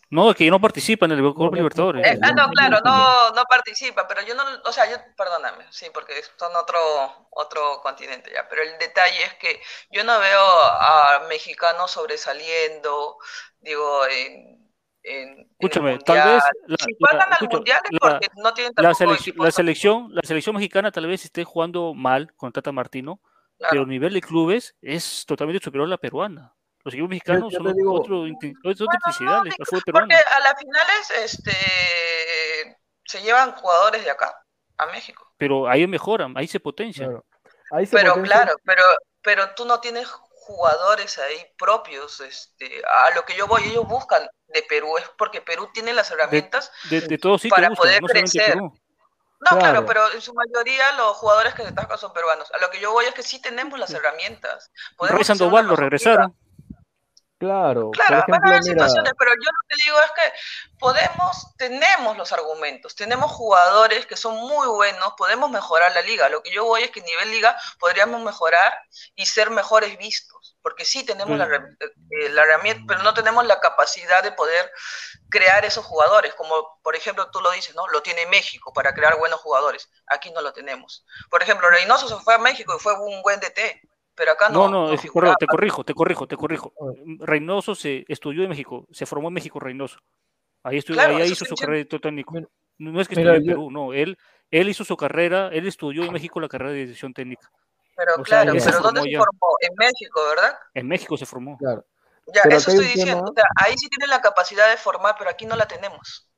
[0.10, 2.06] No, es que no participa en el Copa Libertadores.
[2.06, 5.88] Eh, ah, no, claro, no, no participa, pero yo no, o sea, yo, perdóname, sí,
[5.94, 11.26] porque son otro, otro continente ya, pero el detalle es que yo no veo a
[11.30, 13.18] mexicanos sobresaliendo,
[13.60, 14.63] digo, en,
[15.04, 18.92] en Escúchame, tal vez la, si la, al mundial es la- porque no tienen la,
[18.94, 23.20] selec- la selección, la selección mexicana tal vez esté jugando mal con Tata Martino,
[23.58, 23.70] claro.
[23.72, 26.54] pero a nivel de clubes es totalmente superior a la peruana.
[26.86, 30.08] Los equipos mexicanos son digo- otro, otra Bueno, no, peruano.
[30.08, 31.52] Porque a las finales este,
[33.06, 34.36] se llevan jugadores de acá
[34.78, 35.26] a México.
[35.38, 37.10] Pero ahí mejoran, ahí se potencian.
[37.10, 37.26] Claro.
[37.72, 38.84] Ahí se Pero potencia- claro, pero,
[39.22, 40.08] pero tú no tienes
[40.44, 42.20] jugadores ahí propios.
[42.22, 46.12] Este, a lo que yo voy, ellos buscan de Perú, es porque Perú tiene las
[46.12, 46.72] herramientas.
[46.90, 48.58] De, de todos sitios para buscan, poder no crecer.
[48.58, 48.72] No,
[49.58, 49.60] claro.
[49.60, 49.86] Claro.
[49.86, 52.50] pero en su mayoría los jugadores que se tascan son peruanos.
[52.54, 54.72] A lo que yo voy es que sí tenemos las herramientas.
[55.00, 56.36] Hacer Sandoval lo regresaron.
[57.44, 60.12] Claro, Claro, por van a ejemplo, haber mira, situaciones, pero yo lo que digo es
[60.12, 60.34] que
[60.80, 66.30] podemos, tenemos los argumentos, tenemos jugadores que son muy buenos, podemos mejorar la liga.
[66.30, 68.74] Lo que yo voy es que a nivel liga podríamos mejorar
[69.16, 73.60] y ser mejores vistos, porque sí tenemos la, eh, la herramienta, pero no tenemos la
[73.60, 74.72] capacidad de poder
[75.30, 77.88] crear esos jugadores, como por ejemplo tú lo dices, ¿no?
[77.88, 79.90] Lo tiene México para crear buenos jugadores.
[80.08, 81.06] Aquí no lo tenemos.
[81.30, 83.82] Por ejemplo, Reynoso se fue a México y fue un buen DT,
[84.16, 84.88] pero acá No, no.
[84.88, 86.74] no, es correcto, te corrijo, te corrijo, te corrijo.
[87.20, 90.00] Reynoso se estudió en México, se formó en México Reynoso.
[90.64, 92.34] Ahí, estudió, Claro, ahí eso hizo su carrera de técnico.
[92.78, 94.18] No es que estudió en yo- Perú, no, él,
[94.52, 97.50] él hizo su carrera, él estudió en México la carrera de dirección técnica.
[97.96, 99.18] Pero O sea, claro, él se pero ¿dónde formó se ya.
[99.20, 99.48] formó?
[99.62, 100.58] En México, ¿verdad?
[100.74, 101.58] En México se formó.
[101.58, 101.86] claro.
[102.34, 103.16] Ya, Pero eso estoy diciendo.
[103.18, 106.30] tema- O sea, ahí sí tienen la capacidad de formar, pero aquí no la tenemos.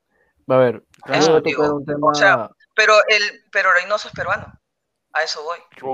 [0.48, 4.14] A ver, Claro, a digo, tocar un tema, o sea, Pero el, pero Reynoso es
[4.16, 4.52] peruano.
[5.18, 5.58] A eso voy.
[5.70, 5.94] Pero-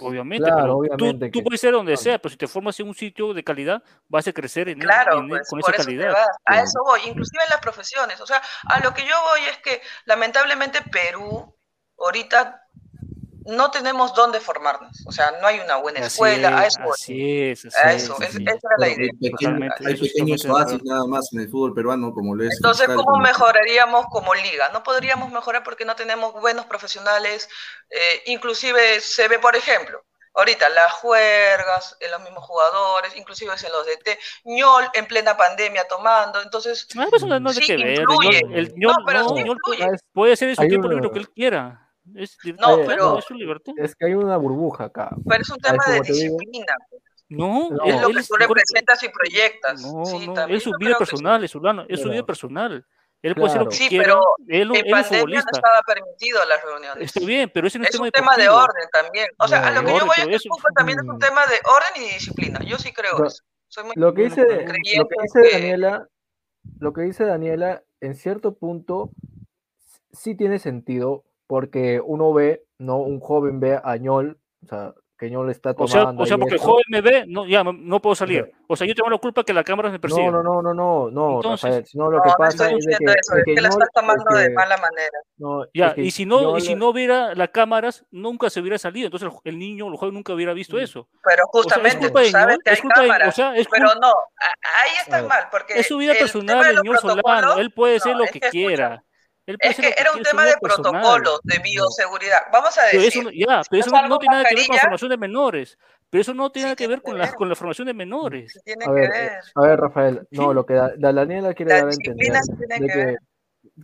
[0.00, 2.02] obviamente, Claro, pero obviamente tú, puedes ser donde claro.
[2.02, 5.18] sea, pero si te formas en un sitio de calidad, vas a crecer en, Claro,
[5.20, 6.14] en- pues, con esa calidad.
[6.44, 7.00] A eso voy.
[7.06, 8.20] Inclusive en las profesiones.
[8.20, 11.56] O sea, a lo que yo voy es que lamentablemente Perú
[11.98, 12.62] ahorita
[13.46, 15.04] no tenemos dónde formarnos.
[15.06, 16.58] O sea, no hay una buena Así escuela.
[16.58, 18.42] así es, así A es, eso, sí, es- sí.
[18.44, 19.10] esa era la Hay, idea.
[19.86, 22.54] hay pequeños oasis nada más en el fútbol peruano, como lo es.
[22.56, 24.68] Entonces, Cristal, ¿cómo mejoraríamos como liga?
[24.72, 27.48] No podríamos mejorar porque no tenemos buenos profesionales.
[27.90, 33.72] eh, inclusive se ve, por ejemplo, ahorita las juergas en los mismos jugadores, inclusive en
[33.72, 36.40] los DT, Ñol en plena pandemia tomando.
[36.40, 37.98] Entonces, Ah, eso no, no Sí, que ver.
[38.00, 38.40] influye.
[38.42, 39.86] Ñol- el No, Ñol, pero no, sí influye.
[40.12, 41.89] puede- hacer en su Hay tiempo libre lo que él quiera.
[42.16, 43.72] Es, No, pero- es su libertad.
[43.76, 45.10] es que hay una burbuja acá.
[45.28, 46.74] pero es un tema de disciplina.
[47.28, 47.84] No, No.
[47.84, 49.82] él, Es lo que tú representas y proyectas.
[49.82, 52.26] No, Sí, no, es su vida personal, es su, lana- es su vida Claro.
[52.26, 52.86] personal.
[53.22, 53.70] Él puede hacer lo Claro.
[53.70, 54.04] que Sí, quiera.
[54.04, 57.04] pero él, no- En él es pandemia no estaba permitido las reuniones.
[57.14, 58.64] Está bien, pero ese no es, Es tema un tema de deportivo.
[58.64, 59.26] orden también.
[59.38, 60.70] O sea, No, a lo de que yo voy pero es que el eso- fútbol
[60.74, 62.60] también es un tema de orden y disciplina.
[62.64, 63.42] Yo sí creo Lo- eso.
[63.68, 66.08] Soy muy Lo que dice, lo que dice que- Daniela,
[66.80, 69.10] lo que dice Daniela, en cierto punto
[70.12, 72.98] sí tiene sentido, porque uno ve, ¿no?
[72.98, 76.22] Un joven ve a Ñol, o sea, que Ñol está O sea, tomando.
[76.22, 78.50] o sea, y porque el joven me ve, no, ya no, no puedo salir.
[78.68, 80.30] O sea, yo tengo la culpa que la cámara me persiga.
[80.30, 82.78] No, no, no, no, no, no, Entonces- Rafael, sino lo No, que no pasa estoy
[82.78, 85.18] es de que, eso, de es que que la estás tomando es de mala manera.
[85.36, 88.48] no, Ya, es que y si no, y Ñol- si no hubiera las cámaras, nunca
[88.48, 89.08] se hubiera salido.
[89.08, 90.80] Entonces el, el niño, el joven nunca hubiera visto Mm.
[90.80, 91.08] eso.
[91.22, 93.06] Pero O sea, es justamente culpa tú de sabes Ñol, que es hay culpa de,
[93.08, 93.28] cámaras.
[93.28, 96.74] o sea, es Pero no, ahí estás ver, mal, porque es su vida el personal
[96.76, 97.58] los Ñol Solano.
[97.58, 99.04] Él puede no, lo es que que escucha, quiera.
[99.58, 101.00] Es que que era un tema de personal.
[101.02, 102.38] protocolos, de bioseguridad.
[102.52, 104.76] Vamos a Pero decir, eso, no- ya, pero eso no, tiene nada que ver con
[104.76, 105.78] la formación de menores.
[106.10, 107.34] Pero eso no tiene Sí nada que ver con que la, ver.
[107.34, 108.52] con la formación de menores.
[108.52, 110.54] sí tiene A que ver, a ver, Rafael, no, Sí.
[110.54, 112.92] lo que da- da- Daniela quiere La dar a entender disciplina sí tiene de que
[112.92, 113.18] que, ver.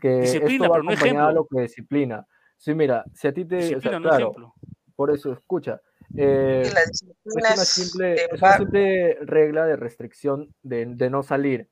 [0.00, 2.26] que Disciplina, esto va pero acompañado lo que disciplina.
[2.56, 4.54] Sí, mira, si a ti te, o sea, Disciplina, no claro, ejemplo.
[4.96, 5.80] por eso, escucha,
[6.16, 7.02] eh, es
[7.34, 11.68] una simple, es una simple regla de restricción de, de no salir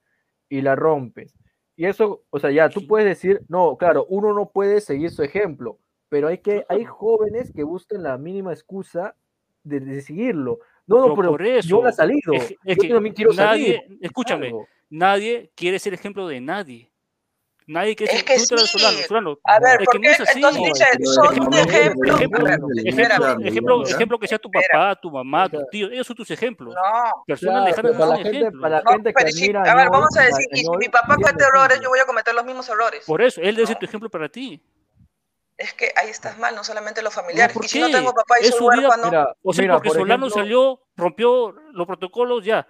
[0.49, 1.35] y la rompes.
[1.77, 5.23] Y eso, o sea, ya tú puedes decir, no, claro, uno no puede seguir su
[5.23, 9.17] ejemplo, pero hay que, hay jóvenes que buscan la mínima excusa
[9.65, 10.61] de, de seguirlo.
[10.87, 13.15] No, no, Pero por eso, yo no he salido, es que- es yo que también
[13.15, 13.99] quiero nadie- salir.
[14.03, 14.53] escúchame.
[14.91, 16.91] Nadie quiere ser ejemplo de nadie.
[17.67, 18.67] Nadie quiere Es que eres sí.
[18.79, 19.39] Solano, Solano.
[19.45, 20.43] A ver, es ¿por que no es así.
[20.43, 21.59] Entonces son ejemplo.
[21.59, 26.31] Ejemplo, ejemplo, ejemplo, ejemplo que sea tu papá, tu mamá, tu tío, esos son tus
[26.31, 26.75] ejemplos.
[26.75, 27.25] No.
[27.27, 28.63] Personas Claro, lejanas no para son la gente, ejemplos.
[28.63, 31.17] para la No, gente que admira a ver, vamos a decir, y si mi papá
[31.17, 33.05] comete errores, yo voy a cometer los mismos errores.
[33.07, 34.63] Por eso, él debe ser tu ejemplo para ti.
[35.57, 37.55] Es que ahí estás mal, no solamente los familiares.
[37.55, 39.63] ¿por y si no tengo papá y Es soy su vida- huérfano, Mira, O sea,
[39.63, 42.67] mira, porque por Solano ejemplo, salió, rompió los protocolos, ya.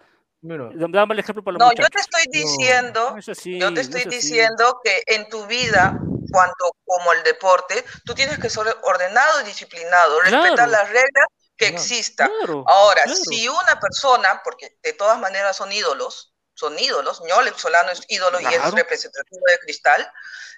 [0.46, 3.74] Dame el ejemplo para los no, yo te estoy diciendo, No es así, yo no
[3.74, 5.98] te es estoy diciendo que en tu vida,
[6.30, 11.26] cuanto como el deporte, tú tienes que ser ordenado y disciplinado, respetar las reglas
[11.56, 11.82] que Claro.
[11.82, 12.30] existan.
[12.40, 13.18] Claro, Ahora, claro.
[13.30, 17.22] si una persona, porque de todas maneras son ídolos, son ídolos.
[17.22, 20.06] Ñol Solano es ídolo y es representativo de Cristal.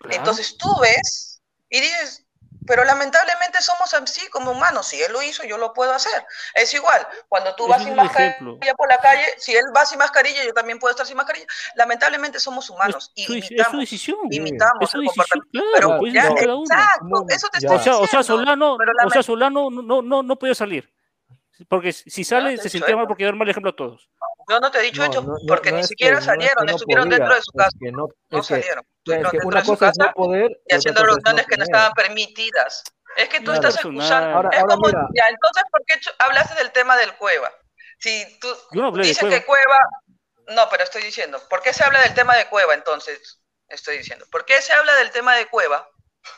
[0.01, 0.17] Claro.
[0.17, 2.26] Entonces tú ves y dices,
[2.67, 4.87] pero lamentablemente somos así como humanos.
[4.89, 6.25] Si él lo hizo, yo lo puedo hacer.
[6.55, 8.59] Es igual, cuando tú vas es sin mascarilla ejemplo.
[8.77, 11.47] por la calle, si él va sin mascarilla, yo también puedo estar sin mascarilla.
[11.77, 14.19] Lamentablemente somos humanos y Su- es su imitamos, decisión.
[14.31, 17.97] imitamos Es su decisión, claro, Pero pues ya, es exacto, eso te estoy O sea,
[17.99, 18.23] o sea, diciendo.
[18.25, 20.93] Solano, Pero o sea, Solano no, no, no, no podía salir.
[21.69, 24.11] Porque si sale, se sentía mal porque iba a dar mal ejemplo a todos.
[24.49, 26.19] Yo no te he dicho No, hecho no, no, porque no ni siquiera que- no
[26.21, 27.77] es que salieron, no estuvieron podía, dentro de su es casa.
[27.81, 30.15] que no, No es salieron, es que dentro una de su cosa es casa no
[30.15, 32.83] poder y haciendo no reuniones que no estaban permitidas.
[33.17, 34.37] Es que tú estás excusando.
[34.37, 37.51] Ahora- es ahora como, ya, entonces, ¿por qué hablaste del tema del Cueva?
[37.99, 39.03] Si tú no Cueva.
[39.31, 39.79] que Cueva,
[40.49, 43.41] no, pero estoy diciendo, ¿por qué se habla del tema de Cueva entonces?
[43.69, 45.89] Estoy diciendo, ¿por qué se habla del tema de Cueva?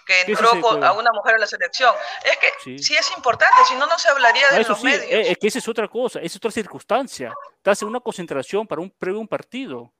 [0.07, 1.95] Que ¿Qué es entró ese de con- a una mujer en la selección.
[2.25, 2.79] Es que Sí.
[2.79, 5.03] sí, es importante, si no, no se hablaría Ah, de eso los sí, medios.
[5.05, 7.33] eh, es que esa es otra cosa, es otra circunstancia.
[7.63, 9.93] Te hace una concentración para un previo un partido.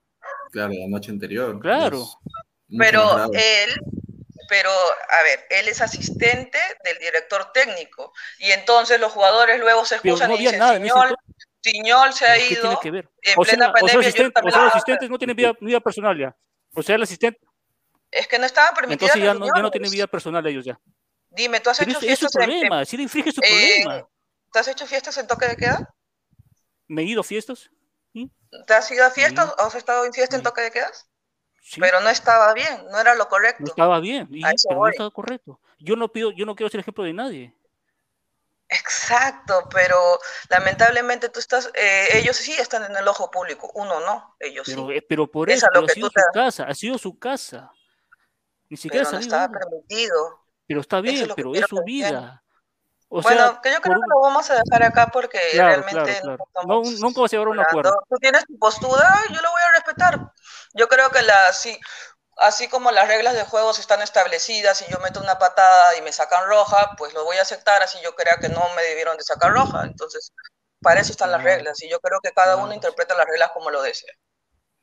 [0.51, 1.59] Claro, la noche anterior.
[1.61, 2.05] Claro.
[2.79, 3.81] Pero él,
[4.49, 9.97] pero a ver, él es asistente del director técnico y entonces los jugadores luego se
[9.97, 10.89] excusan no y dicen, nada en
[11.63, 13.09] Siñol, se ha ¿Qué ido tiene que ver?
[13.23, 13.93] en O sea, plena o sea, pandemia.
[13.95, 16.37] yo asisten- o también sea, los asistentes no tienen vida, vida personal ya.
[16.75, 17.41] O sea, el asistente,
[18.11, 20.81] Es que no estaban permitidas entonces ya no, ya no tienen vida personal ellos ya.
[21.31, 23.41] Dime, ¿tú has Pero hecho es, es su fiestas en, problema, si le inflige su
[23.43, 24.09] en- problema.
[24.53, 25.95] ¿tú has hecho fiestas en toque de queda?
[26.87, 27.71] ¿Me he ido a fiestas?
[28.15, 28.31] ¿Sí?
[28.67, 29.53] ¿Te has ido a fiestas Sí.
[29.59, 31.07] o has estado en fiesta en toque de quedas?
[31.61, 33.65] Sí, Pero no estaba bien, no era lo no correcto.
[33.67, 35.61] estaba bien, y- pero no estaba correcto.
[35.79, 37.55] Yo no pido, yo no quiero ser ejemplo de nadie.
[38.71, 39.97] Exacto, pero
[40.51, 44.89] lamentablemente tú estás, eh, ellos sí están en el ojo público, uno no, ellos Pero,
[44.89, 44.95] sí.
[44.97, 47.71] eh, pero por Es eso, pero ha sido su casa, ha sido su casa.
[48.69, 49.59] Ni siquiera Pero no estaba algo.
[49.59, 50.41] permitido.
[50.67, 52.43] Pero está es bien, que pero es su vida.
[53.11, 55.83] O bueno, sea, que yo creo por que lo vamos a dejar acá porque Claro,
[55.83, 56.69] realmente claro, claro.
[56.69, 58.03] No, nunca vas a llegar a un acuerdo.
[58.11, 60.33] Tú tienes tu postura, yo lo voy a respetar.
[60.75, 61.79] Yo creo que la, sí,
[62.37, 66.13] así como las reglas de juego están establecidas y yo meto una patada y me
[66.13, 69.23] sacan roja, pues lo voy a aceptar así yo crea que no me debieron de
[69.23, 69.85] sacar roja.
[69.85, 70.31] Entonces,
[70.83, 73.71] para eso están las reglas y yo creo que cada uno interpreta las reglas como
[73.71, 74.13] lo desea.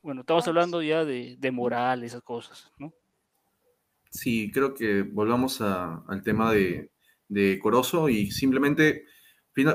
[0.02, 2.92] Bueno, estamos hablando ya de, de moral, esas cosas, ¿no?
[4.16, 6.90] Sí, creo que volvamos a- al tema de,
[7.28, 9.04] de Corozo y simplemente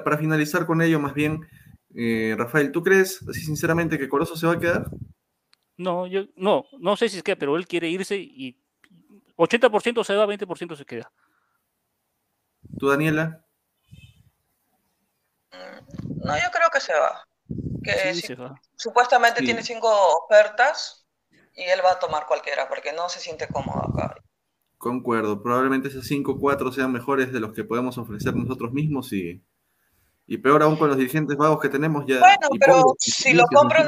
[0.03, 1.47] para finalizar con ello, más bien,
[1.95, 4.85] eh, Rafael, ¿tú crees así sinceramente que Corozo se va a quedar?
[5.77, 8.57] No, yo no, no sé si es que, pero él quiere irse y
[9.35, 11.11] 80% se va, 20% se queda.
[12.79, 13.43] ¿Tú, Daniela?
[16.23, 17.27] No, yo creo que se va.
[17.83, 18.59] Que Sí, si- se va.
[18.75, 19.45] supuestamente Sí.
[19.45, 19.89] tiene cinco
[20.25, 21.07] ofertas
[21.55, 24.15] y él va a tomar cualquiera porque no se siente cómodo acá.
[24.81, 29.13] Concuerdo, probablemente esas 5 o 4 sean mejores de los que podemos ofrecer nosotros mismos
[29.13, 29.39] y,
[30.25, 32.17] y peor aún con los dirigentes vagos que tenemos ya.
[32.17, 33.85] Bueno, pero pobres si lo compra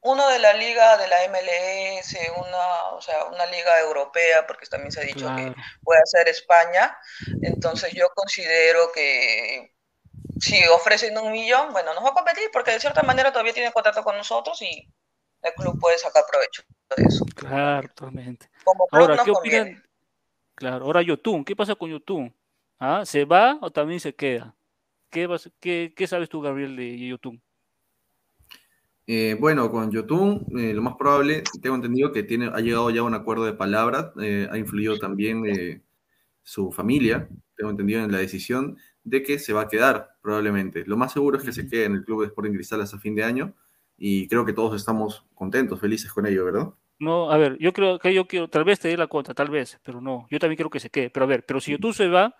[0.00, 4.92] uno de la liga de la MLS, una, o sea, una liga europea, porque también
[4.92, 6.96] se ha dicho que puede ser España,
[7.42, 9.74] entonces yo considero que
[10.40, 13.72] si ofrecen un millón, bueno, nos va a competir porque de cierta manera todavía tiene
[13.72, 14.90] contrato con nosotros y
[15.42, 16.62] el club puede sacar provecho
[16.96, 17.26] de eso.
[17.36, 18.48] Claro, totalmente.
[18.64, 19.60] Como club Ahora, nos ¿qué conviene.
[19.60, 19.87] opinan?
[20.58, 22.34] Claro, ahora Yotun, ¿qué pasa con Yotun?
[22.80, 23.04] ¿Ah?
[23.06, 24.56] ¿Se va o también se queda?
[25.10, 27.40] ¿Qué, vas- qué, qué sabes tú, Gabriel, de Yotun?
[29.06, 33.00] Eh, bueno, con Yotun, eh, lo más probable, tengo entendido que tiene, ha llegado ya
[33.00, 35.82] a un acuerdo de palabra, eh, ha influido también eh,
[36.42, 40.84] su familia, tengo entendido en la decisión de que se va a quedar, probablemente.
[40.86, 43.14] Lo más seguro es que se quede en el club de Sporting Cristal hasta fin
[43.14, 43.54] de año
[43.96, 46.70] y creo que todos estamos contentos, felices con ello, ¿verdad?
[46.98, 49.50] No, a ver, yo creo que yo quiero, tal vez te dé la contra, tal
[49.50, 51.10] vez, pero no, yo también creo que se quede.
[51.10, 52.34] Pero a ver, pero si Yotun se va,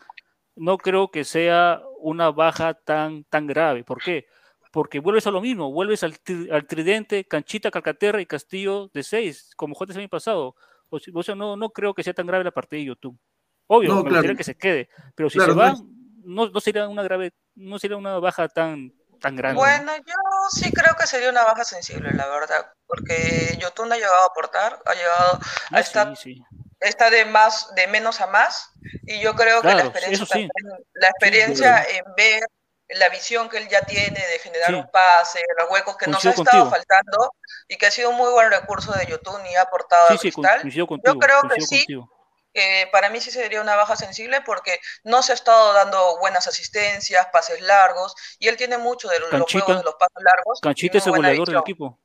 [0.56, 3.84] no creo que sea una baja tan, tan grave.
[3.84, 4.26] ¿Por qué?
[4.72, 9.02] Porque vuelves a lo mismo, vuelves al, tri- al tridente, Canchita, Calcaterra y Castillo de
[9.02, 10.54] seis, como jugaste el año pasado.
[10.90, 13.18] O, sea, no, no creo que sea tan grave la partida de Yotun.
[13.66, 14.36] Obvio, No, me claro.
[14.36, 15.76] que se quede, pero si Claro, se va,
[16.24, 19.54] no, no sería una grave, no sería una baja tan, tan grande.
[19.54, 19.60] ¿no?
[19.60, 20.14] Bueno, yo
[20.50, 24.80] sí creo que sería una baja sensible, la verdad, porque Yotun ha llegado a aportar,
[24.86, 26.42] ha llegado Ah, a estar, sí, sí.
[26.80, 28.70] está de más, de menos a más,
[29.06, 30.48] y yo creo que la Claro, experiencia, sí.
[30.94, 32.42] la experiencia en ver
[32.90, 34.74] la visión que él ya tiene de generar Sí.
[34.74, 36.70] un pase, los huecos que nos ha Coincido estado contigo.
[36.70, 37.34] faltando,
[37.68, 40.18] y que ha sido un muy buen recurso de Yotun y ha aportado Sí, a
[40.18, 40.60] sí, Cristal.
[40.62, 41.18] coincido contigo.
[41.18, 42.17] creo que coincido sí, contigo.
[42.58, 46.46] Que para mí sí sería una baja sensible porque no se ha estado dando buenas
[46.48, 49.64] asistencias, pases largos, y él tiene mucho de los Canchita.
[49.64, 50.60] juegos de los pases largos.
[50.60, 51.98] Canchita es el goleador del equipo.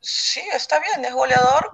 [0.00, 1.70] Sí, está bien, es goleador,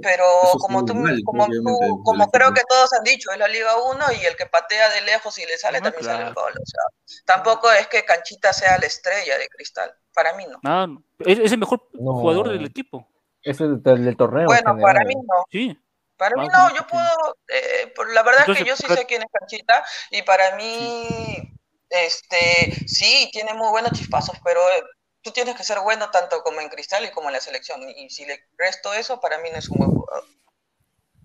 [0.00, 0.24] pero
[0.58, 4.26] como tú, normal, como tú, creo que todos han dicho, es la Liga 1 y
[4.26, 6.52] el que patea de lejos y le sale también sale el gol.
[6.52, 6.82] O sea,
[7.24, 9.92] tampoco es que Canchita sea la estrella de Cristal.
[10.12, 10.60] Para mí no.
[10.64, 10.86] Ah,
[11.20, 12.12] es, es el mejor No.
[12.12, 13.08] jugador del equipo.
[13.42, 14.42] Es el del, del torneo.
[14.42, 15.44] en Bueno, para mí no.
[15.50, 15.76] Sí.
[16.16, 19.06] Para mí no, yo puedo, eh, por- la verdad es que yo sí pero- sé
[19.06, 21.08] quién es Canchita y para mí,
[21.90, 24.84] este, sí, tiene muy buenos chispazos, pero eh,
[25.22, 28.10] tú tienes que ser bueno tanto como en Cristal y como en la selección y
[28.10, 30.24] si le resto eso, para mí no es un buen jugador.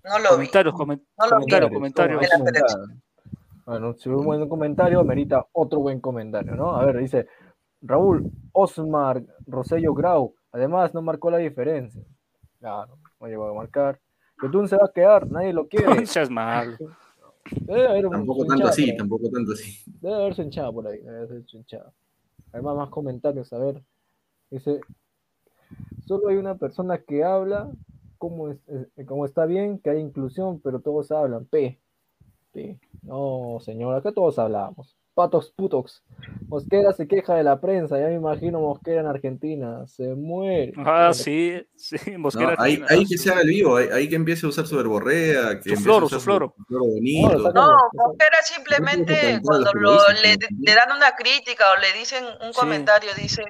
[0.03, 0.47] No lo vi.
[0.47, 1.41] Comentarios, comen- No lo vi.
[1.43, 2.21] comentarios, comentarios.
[2.23, 3.01] En la Comentario.
[3.65, 6.75] Bueno, si un buen comentario, merita otro buen comentario, ¿no?
[6.75, 7.27] A ver, dice
[7.81, 8.23] Raúl
[8.53, 10.33] Osmar Rosello Grau.
[10.51, 12.01] Además, no marcó la diferencia.
[12.59, 13.99] Claro, no llegó a marcar.
[14.41, 15.85] Yotun se va a quedar, nadie lo quiere.
[16.01, 16.77] No seas malo.
[17.61, 19.71] Debe haber un- Tampoco tanto así, tampoco tanto así.
[20.01, 20.99] Debe haber su hinchada por ahí.
[20.99, 21.91] Debe haber su hinchada.
[22.51, 23.51] Además, más comentarios.
[23.53, 23.83] A ver,
[24.51, 24.81] dice:
[26.05, 27.71] Solo hay una persona que habla.
[28.17, 31.45] Como, es- eh, como está bien que haya inclusión, pero todos hablan.
[31.45, 31.79] P.
[32.51, 32.79] P.
[33.03, 34.97] No, señor, acá todos hablamos.
[35.13, 36.01] Patos putox.
[36.47, 37.99] Mosquera se queja de la prensa.
[37.99, 39.85] Ya me imagino Mosquera en Argentina.
[39.87, 40.73] Se muere.
[40.77, 42.55] Ah, sí, sí, No, Mosquera.
[42.57, 44.75] ahí, tiene ahí que se haga el vivo, ahí, ahí que empiece a usar su
[44.77, 46.53] verborrea, que Su floro, su floro.
[46.57, 47.37] su floro bonito.
[47.37, 50.73] No, No, Mosquera simplemente cuando lo le, ¿no?
[50.75, 52.59] dan una crítica o le dicen un Sí.
[52.59, 53.43] comentario, dice,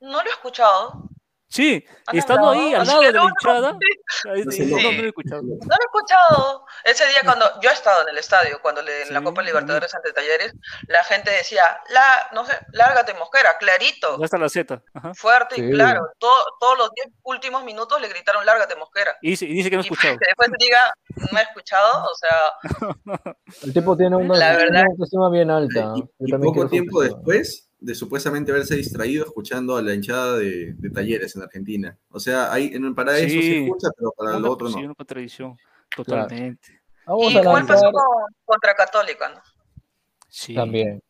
[0.00, 1.08] no lo he escuchado.
[1.52, 3.72] Sí, ¿Han y estando ahí al lado de la no, hinchada,
[4.24, 4.34] No lo
[5.04, 5.42] he escuchado.
[5.42, 6.66] No lo he escuchado.
[6.82, 9.94] Ese día cuando yo he estado en el estadio, cuando le, en la Copa Libertadores
[9.94, 10.54] ante Talleres,
[10.88, 14.82] la gente decía, la, no sé, lárgate Mosquera, clarito, Ya está la Z.
[14.94, 15.12] Ajá.
[15.14, 15.62] fuerte Sí.
[15.62, 16.08] y claro.
[16.18, 19.14] Todo- todos los 10 últimos minutos le gritaron, lárgate Mosquera.
[19.20, 20.16] Y dice, y dice que no ha Y escuchado.
[20.18, 20.94] que después diga,
[21.32, 25.92] no he escuchado, o sea, El tipo tiene una, La verdad- una autoestima bien alta.
[25.96, 30.90] Y, y poco tiempo después de supuestamente haberse distraído escuchando a la hinchada de, de
[30.90, 31.98] talleres en Argentina.
[32.10, 33.42] O sea, ahí, en, para eso Sí.
[33.42, 34.84] se escucha, pero para Una, lo otro sí, no.
[34.86, 35.56] una contradicción.
[35.94, 36.80] Totalmente.
[37.06, 38.02] Vamos y a igual pasó con-
[38.44, 39.40] contra Católica, ¿no?
[40.28, 40.54] Sí.
[40.54, 41.02] también.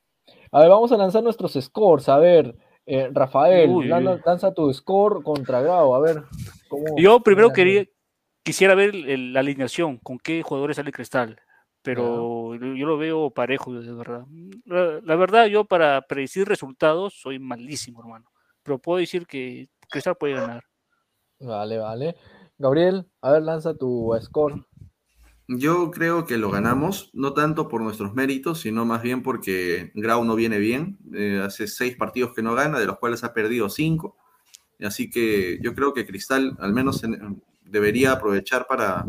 [0.50, 2.08] A ver, vamos a lanzar nuestros scores.
[2.08, 2.56] A ver,
[2.86, 5.94] eh, Rafael, Uy, lanza, tu score contra Grau.
[5.94, 6.24] A ver,
[6.68, 6.84] ¿cómo?
[6.96, 7.84] Yo primero quería,
[8.42, 11.38] quisiera ver el- la alineación, con qué jugadores sale Cristal,
[11.82, 14.24] pero yo, yo lo veo parejo, de verdad.
[14.64, 18.30] La, la verdad, yo para predecir resultados soy malísimo, hermano,
[18.62, 20.62] pero puedo decir que Cristal puede ganar.
[21.40, 22.16] Vale, vale.
[22.58, 24.64] Gabriel, a ver, lanza tu score.
[25.48, 30.24] Yo creo que lo ganamos, no tanto por nuestros méritos, sino más bien porque Grau
[30.24, 30.98] no viene bien.
[31.12, 34.16] Eh, hace seis partidos que no gana, de los cuales ha perdido cinco.
[34.80, 39.04] Así que yo creo que Cristal al menos en- debería aprovechar para,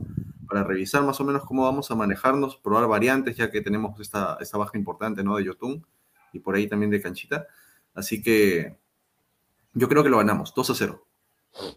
[0.53, 4.37] para revisar más o menos cómo vamos a manejarnos, probar variantes, ya que tenemos esta,
[4.39, 5.35] esta baja importante ¿no?
[5.35, 5.83] de Yotun
[6.31, 7.47] y por ahí también de Canchita.
[7.95, 8.77] Así que
[9.73, 11.07] yo creo que lo ganamos, 2 a 0.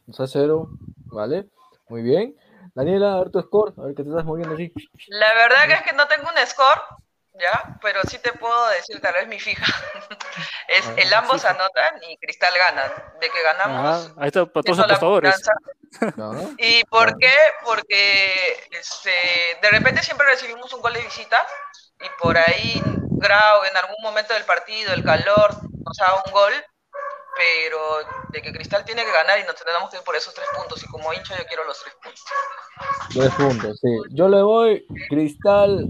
[0.05, 0.69] 2 a 0,
[1.07, 1.49] ¿vale?
[1.89, 2.37] Muy bien.
[2.75, 3.73] Daniela, a ver tu score.
[3.79, 4.71] A ver que te estás moviendo así.
[5.09, 6.83] La verdad que es que no tengo un score,
[7.41, 7.79] ¿ya?
[7.83, 9.65] Pero sí te puedo decir, tal vez mi fija.
[10.69, 11.51] es Ah, el ambos fija.
[11.51, 12.93] anotan y Cristal gana.
[13.21, 15.43] De que ganamos, Ajá, ahí está para todos apostadores.
[16.59, 17.33] ¿Y por qué?
[17.65, 19.11] Porque este,
[19.63, 21.47] de repente siempre recibimos un gol de visita
[22.01, 22.83] y por ahí
[23.19, 25.51] Grau en algún momento del partido, el calor,
[25.85, 26.53] nos da un gol,
[27.37, 27.99] pero
[28.31, 30.83] de que Cristal tiene que ganar y nos tenemos que ir por esos tres puntos.
[30.83, 32.25] Y como hincha yo quiero los tres puntos.
[33.15, 33.89] Tres puntos, sí.
[34.11, 35.87] Yo le voy Cristal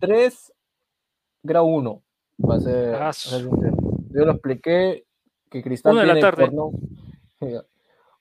[0.00, 0.52] 3,
[1.42, 2.02] Grau 1.
[2.48, 2.94] Va a ser.
[2.94, 3.76] Ah, va a ser sincero.
[4.10, 5.04] Yo lo expliqué
[5.50, 6.44] que Cristal de la tiene tarde.
[6.46, 6.72] por no-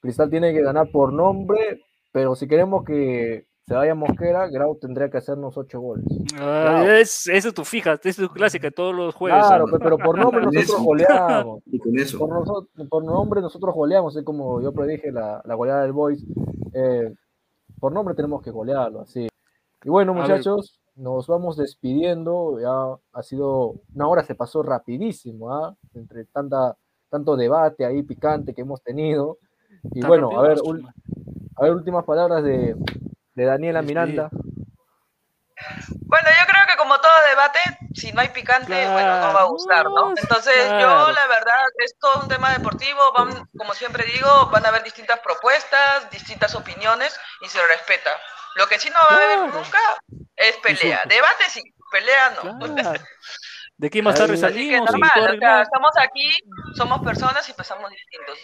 [0.02, 5.10] Cristal tiene que ganar por nombre, pero si queremos que se vaya Mosquera, Grau tendría
[5.10, 6.06] que hacernos 8 goles.
[6.40, 9.46] Ah, es, esa es tu fija, esa es tu clásica de todos los jueves.
[9.46, 9.74] Claro, ¿no?
[9.78, 10.84] pe- pero por nombre nosotros eso.
[10.84, 11.62] goleamos.
[11.68, 12.18] Y con eso.
[12.18, 16.26] Por, noso- por nombre nosotros goleamos, es como yo predije la, la goleada del Boys.
[16.74, 17.14] eh,
[17.80, 19.28] por nombre tenemos que golearlo, así.
[19.84, 22.60] Y bueno, muchachos, nos vamos despidiendo.
[22.60, 25.76] Ya ha sido una hora, se pasó rapidísimo, ¿ah?
[25.96, 26.76] Entre tanta,
[27.10, 29.38] tanto debate ahí picante que hemos tenido.
[29.94, 30.60] Y bueno, a ver,
[31.56, 32.76] a ver, últimas palabras de,
[33.34, 33.82] de Daniela.
[33.82, 34.30] Miranda.
[35.90, 37.60] Bueno, yo creo que como todo debate,
[37.94, 39.94] si no hay picante, bueno, no va a gustar, ¿no?
[39.94, 44.66] Claro, Entonces, yo la verdad, es todo un tema deportivo, van, como siempre digo, van
[44.66, 48.12] a haber distintas propuestas, distintas opiniones y se respeta.
[48.56, 49.64] Lo que sí no va a haber Claro.
[49.64, 49.80] nunca
[50.36, 51.02] es pelea.
[51.06, 52.60] Debate sí, pelea no.
[52.76, 53.00] Claro.
[53.78, 56.30] De aquí más tarde Así Así que salimos y normal, o sea, estamos aquí,
[56.76, 58.38] somos personas y pensamos distintos.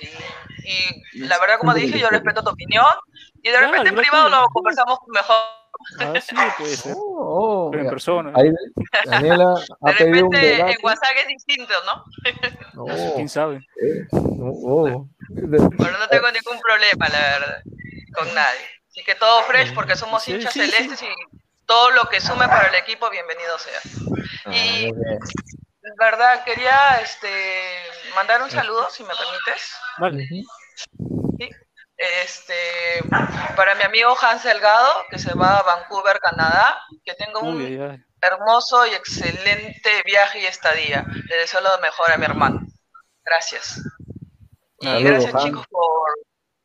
[0.63, 2.85] Y, y la verdad, como dije, yo respeto tu opinión
[3.43, 5.35] y de Claro, repente en privado lo conversamos mejor.
[5.99, 6.93] Ah, sí, puede ser.
[6.95, 8.31] Oh, oh, Pero en persona.
[8.33, 8.49] ahí
[9.03, 10.71] Daniela ha De pedido un repente debate.
[10.71, 12.85] en WhatsApp es distinto, ¿no?
[12.85, 13.59] No, ¿Quién sabe?
[14.13, 15.09] no, oh.
[15.35, 17.61] Pero no tengo ningún problema, la verdad,
[18.13, 18.67] con nadie.
[18.95, 20.71] Así que todo fresh porque somos Sí, hinchas sí, sí.
[20.71, 21.13] celestes y
[21.65, 23.81] todo lo que sume para el equipo, bienvenido sea.
[24.45, 24.89] Ah, Y
[25.99, 27.29] verdad, quería este,
[28.15, 29.75] mandar un saludo, si me permites.
[29.97, 30.25] Vale.
[30.29, 31.49] Sí.
[32.23, 33.03] Este,
[33.57, 38.01] para mi amigo Hans Delgado, que se va a Vancouver, Canadá, que tenga un Uy,
[38.21, 41.05] hermoso y excelente viaje y estadía.
[41.27, 42.61] Le deseo lo mejor a mi hermano.
[43.25, 43.81] Gracias.
[44.79, 45.43] Y Saludos, gracias, Hans.
[45.43, 46.09] chicos, por,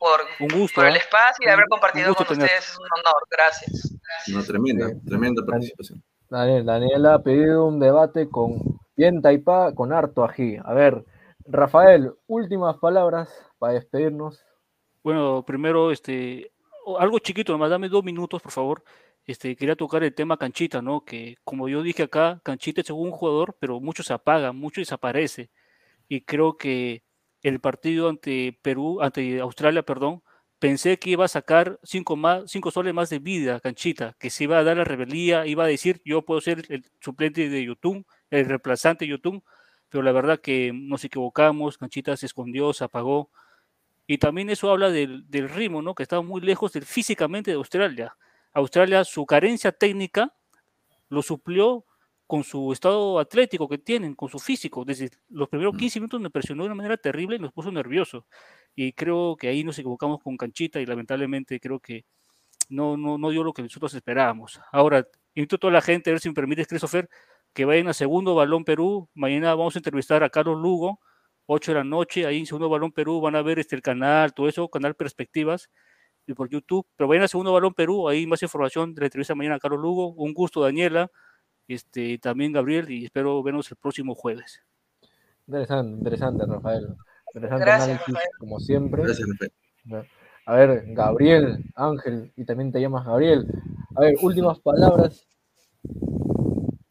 [0.00, 0.76] por, Un gusto.
[0.80, 0.98] por el ¿ah?
[0.98, 2.44] espacio y haber compartido con tenerte.
[2.46, 2.70] ustedes.
[2.70, 3.22] Es un honor.
[3.30, 3.98] Gracias.
[4.28, 4.94] No, tremenda, Sí.
[5.06, 6.02] tremenda participación.
[6.28, 8.58] Daniel, Daniela ha pedido un debate con
[8.96, 10.56] bien taipa, con harto ají.
[10.64, 11.04] A ver,
[11.46, 13.28] Rafael, últimas palabras
[13.58, 14.42] para despedirnos.
[15.02, 16.50] Bueno, primero, este,
[16.98, 18.82] algo chiquito, nomás dame dos minutos, por favor.
[19.26, 21.04] Este, quería tocar el tema Canchita, ¿no?
[21.04, 25.50] Que como yo dije acá, Canchita es un jugador, pero mucho se apaga, mucho desaparece.
[26.08, 27.02] Y creo que
[27.42, 30.22] el partido ante Perú, ante Australia, perdón,
[30.58, 34.44] pensé que iba a sacar cinco, más, cinco soles más de vida Canchita, que se
[34.44, 38.06] iba a dar la rebeldía, iba a decir, yo puedo ser el suplente de YouTube,
[38.30, 39.42] el reemplazante de YouTube,
[39.88, 43.30] pero la verdad que nos equivocamos, Canchita se escondió, se apagó.
[44.06, 45.94] Y también eso habla del, del ritmo, ¿no?
[45.94, 48.16] Que está muy lejos físicamente de Australia.
[48.52, 50.34] Australia, su carencia técnica
[51.08, 51.84] lo suplió
[52.30, 54.84] con su estado atlético que tienen, con su físico.
[54.84, 58.24] Desde los primeros 15 minutos me presionó de una manera terrible y nos puso nervioso.
[58.76, 62.04] Y creo que ahí nos equivocamos con Canchita y lamentablemente creo que
[62.68, 64.60] no, no, no dio lo que nosotros esperábamos.
[64.70, 67.08] Ahora, invito a toda la gente, a ver si me permites, Christopher,
[67.52, 69.08] que vayan a segundo balón Perú.
[69.12, 71.00] Mañana vamos a entrevistar a Carlos Lugo,
[71.46, 74.34] 8 de la noche, ahí en segundo balón Perú, van a ver este, el canal,
[74.34, 75.68] todo eso, canal Perspectivas
[76.28, 76.86] y por YouTube.
[76.94, 79.80] Pero vayan a segundo balón Perú, ahí más información de la entrevista mañana a Carlos
[79.80, 80.12] Lugo.
[80.12, 81.10] Un gusto, Daniela,
[81.74, 84.62] este, también Gabriel, y espero vernos el próximo jueves.
[85.46, 86.88] Interesante, interesante, Rafael.
[87.34, 88.30] Interesante Gracias, análisis, Rafael.
[88.38, 89.02] como siempre.
[89.02, 90.10] Gracias, Rafael.
[90.46, 93.46] A ver, Gabriel, Ángel, y también te llamas Gabriel.
[93.96, 95.26] A ver, últimas palabras.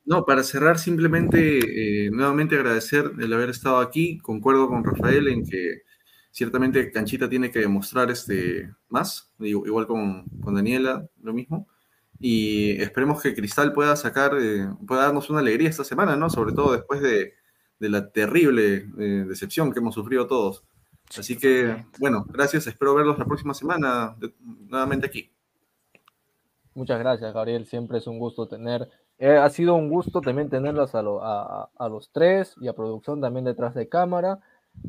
[0.05, 1.59] No, para cerrar, simplemente
[2.05, 4.17] eh, nuevamente agradecer el haber estado aquí.
[4.19, 5.81] Concuerdo con Rafael en que
[6.31, 11.67] ciertamente Canchita tiene que demostrar este, más, igual con, con Daniela, lo mismo.
[12.19, 16.29] Y esperemos que Cristal pueda sacar, eh, pueda darnos una alegría esta semana, ¿no?
[16.29, 17.33] Sobre todo después de,
[17.79, 20.63] de la terrible eh, decepción que hemos sufrido todos.
[21.17, 22.67] Así que, bueno, gracias.
[22.67, 24.33] Espero verlos la próxima semana de-
[24.69, 25.31] nuevamente aquí.
[26.75, 27.65] Muchas gracias, Gabriel.
[27.65, 28.89] Siempre es un gusto tener.
[29.17, 32.73] eh, ha sido un gusto también tenerlos a, lo- a- a- los tres y a
[32.73, 34.39] producción también detrás de cámara.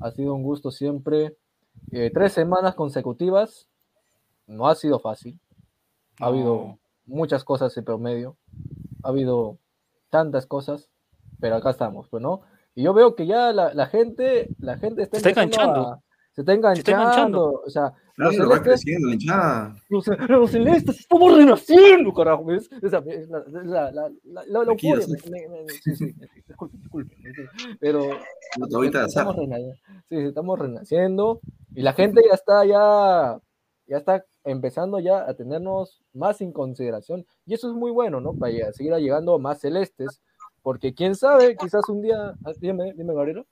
[0.01, 1.37] Ha sido un gusto siempre.
[1.93, 3.69] Eh, tres semanas consecutivas.
[4.47, 5.39] No ha sido fácil.
[6.21, 6.79] Ha habido No.
[7.11, 8.37] Muchas cosas en promedio.
[9.03, 9.59] Ha habido
[10.11, 10.89] tantas cosas.
[11.41, 12.43] Pero acá estamos, pues, ¿no?
[12.75, 15.81] Y yo veo que ya la, la gente, la gente está, Se está enganchando.
[15.89, 16.03] a-
[16.33, 16.81] se está enganchando.
[16.91, 17.63] está enganchando.
[17.67, 18.85] O sea, los Claro, va celestes-
[19.89, 22.53] los, los celestes, estamos renaciendo, carajo.
[22.53, 23.01] es la,
[25.83, 26.13] sí, sí,
[26.47, 27.19] disculpen, disculpen,
[27.81, 28.03] Pero
[29.07, 29.57] estamos, rena-
[30.09, 31.41] sí, sí, estamos renaciendo
[31.75, 33.41] y la gente ya está, ya,
[33.87, 38.35] ya está empezando ya a tenernos más en consideración y eso es muy bueno, ¿no?
[38.35, 40.21] Para seguir llegando más celestes,
[40.63, 43.45] porque quién sabe, quizás un día, ah, dime, dime, Gabriela.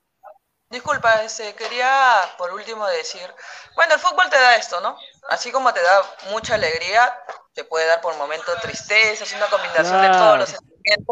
[0.69, 1.89] Disculpa, este, quería
[2.37, 3.27] por último decir,
[3.75, 4.95] bueno, el fútbol te da esto, ¿no?
[5.29, 7.11] Así como te da mucha alegría,
[7.53, 10.53] te puede dar por momentos tristeza, es una combinación de todos los
[10.83, 11.03] Claro.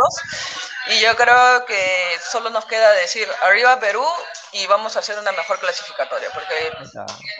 [0.90, 4.06] Y yo creo que solo nos queda decir, arriba Perú
[4.54, 6.72] y vamos a hacer una mejor clasificatoria, porque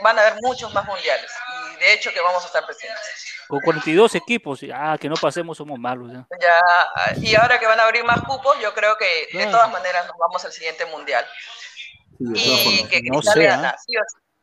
[0.02, 1.32] van a haber muchos más mundiales
[1.74, 3.00] y de hecho que vamos a estar presentes.
[3.48, 6.12] Con 42 equipos, ah, que no pasemos, somos malos.
[6.12, 6.28] ya.
[6.42, 9.52] Ya, y ahora que van a abrir más cupos, yo creo que de Claro.
[9.52, 11.26] todas maneras nos vamos al siguiente mundial.
[12.20, 13.56] Sí, Y que No sé, ¿ah?
[13.56, 13.94] gana, sí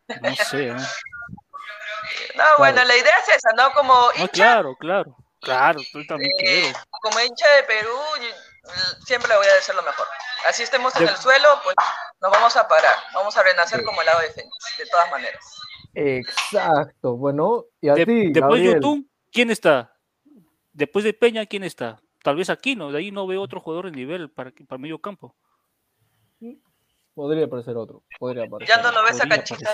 [0.09, 0.15] sí.
[0.23, 0.69] No sé.
[0.69, 0.77] ¿eh?
[2.37, 3.73] No, bueno, la idea es esa, ¿no?
[3.73, 5.17] Como No, hincha, claro, claro.
[5.41, 6.79] Claro, yo también eh, quiero.
[7.05, 7.91] Como hincha de Perú,
[8.21, 10.07] y- siempre le voy a decir lo mejor.
[10.49, 11.77] Así estemos en el suelo, pues
[12.21, 15.45] nos vamos a parar, vamos a renacer como el lado de Fénix, de todas maneras.
[15.95, 18.73] exacto, bueno, y a De- ti, después de.
[18.73, 19.95] YouTube, ¿quién está?
[20.73, 22.01] Después de Peña, ¿quién está?
[22.23, 25.37] Tal vez Aquino, de ahí no veo otro jugador de nivel para, para medio campo.
[27.15, 28.03] Podría aparecer otro.
[28.19, 28.75] Podría aparecer.
[28.77, 29.71] ¿Ya no lo ves a Canchita?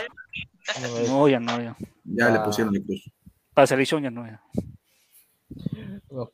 [0.81, 1.75] No es- No, ya no, ya.
[2.05, 2.31] Ya Ah.
[2.31, 3.11] le pusieron el cruz.
[3.55, 4.43] Para selección ya no, ya.
[6.11, 6.31] no.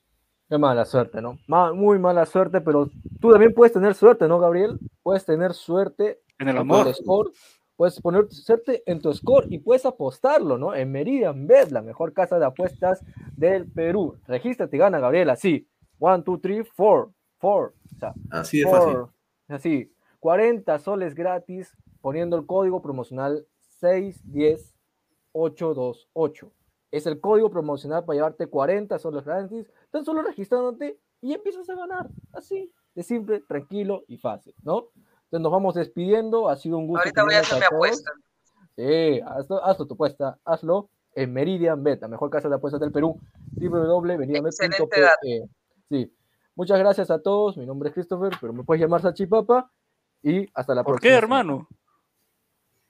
[0.48, 1.38] Qué mala suerte, ¿no?
[1.48, 2.88] Ma- muy mala suerte, pero
[3.20, 4.78] tú también puedes tener suerte, ¿no, Gabriel?
[5.02, 6.86] Puedes tener suerte En el en amor.
[6.86, 7.32] tu score,
[7.76, 10.72] puedes poner suerte en tu score y puedes apostarlo, ¿no?
[10.74, 13.02] En Meridian Bet, la mejor casa de apuestas
[13.36, 14.16] del Perú.
[14.28, 15.68] Regístrate y gana, Gabriel, así.
[15.98, 17.10] One, two, three, four.
[17.38, 17.74] Four.
[17.94, 18.96] O sea, Así de fácil.
[19.48, 23.46] Así, 40 soles gratis poniendo el código promocional
[23.80, 26.52] 610828.
[26.92, 31.74] Es el código promocional para llevarte 40 soles gratis, tan solo registrándote y empiezas a
[31.74, 32.10] ganar.
[32.34, 34.90] Así, de simple, tranquilo y fácil, ¿no?
[35.24, 37.00] Entonces nos vamos despidiendo, ha sido un gusto.
[37.00, 38.12] Ahorita voy a hacer mi apuesta.
[38.76, 42.92] Sí, hazlo, hazlo tu apuesta, hazlo en Meridian Bet, la mejor casa de apuestas del
[42.92, 43.18] Perú,
[43.52, 45.48] www.meridianbet.pe.
[45.88, 46.12] Sí,
[46.54, 49.70] muchas gracias a todos, mi nombre es Christopher, pero me puedes llamar Sachipapa
[50.22, 51.10] y hasta la ¿Por próxima.
[51.10, 51.68] qué, hermano?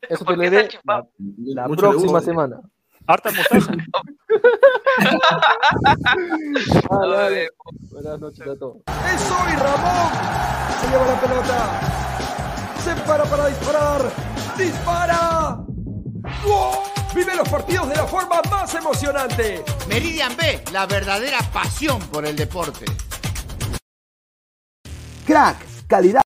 [0.02, 2.61] Eso te ¿Por lo diré la, próxima semana.
[3.07, 3.72] Harta mostaza.
[6.90, 7.51] Dale.
[7.90, 8.76] Buenas noches a todos.
[8.86, 10.12] ¡Es hoy Ramón!
[10.80, 11.80] Se lleva la pelota.
[12.84, 14.12] Se para para disparar.
[14.57, 15.59] ¡Dispara!
[17.14, 19.64] Vive los partidos de la forma más emocionante.
[19.88, 22.84] Meridian B, la verdadera pasión por el deporte.
[25.26, 26.26] Crack, calidad.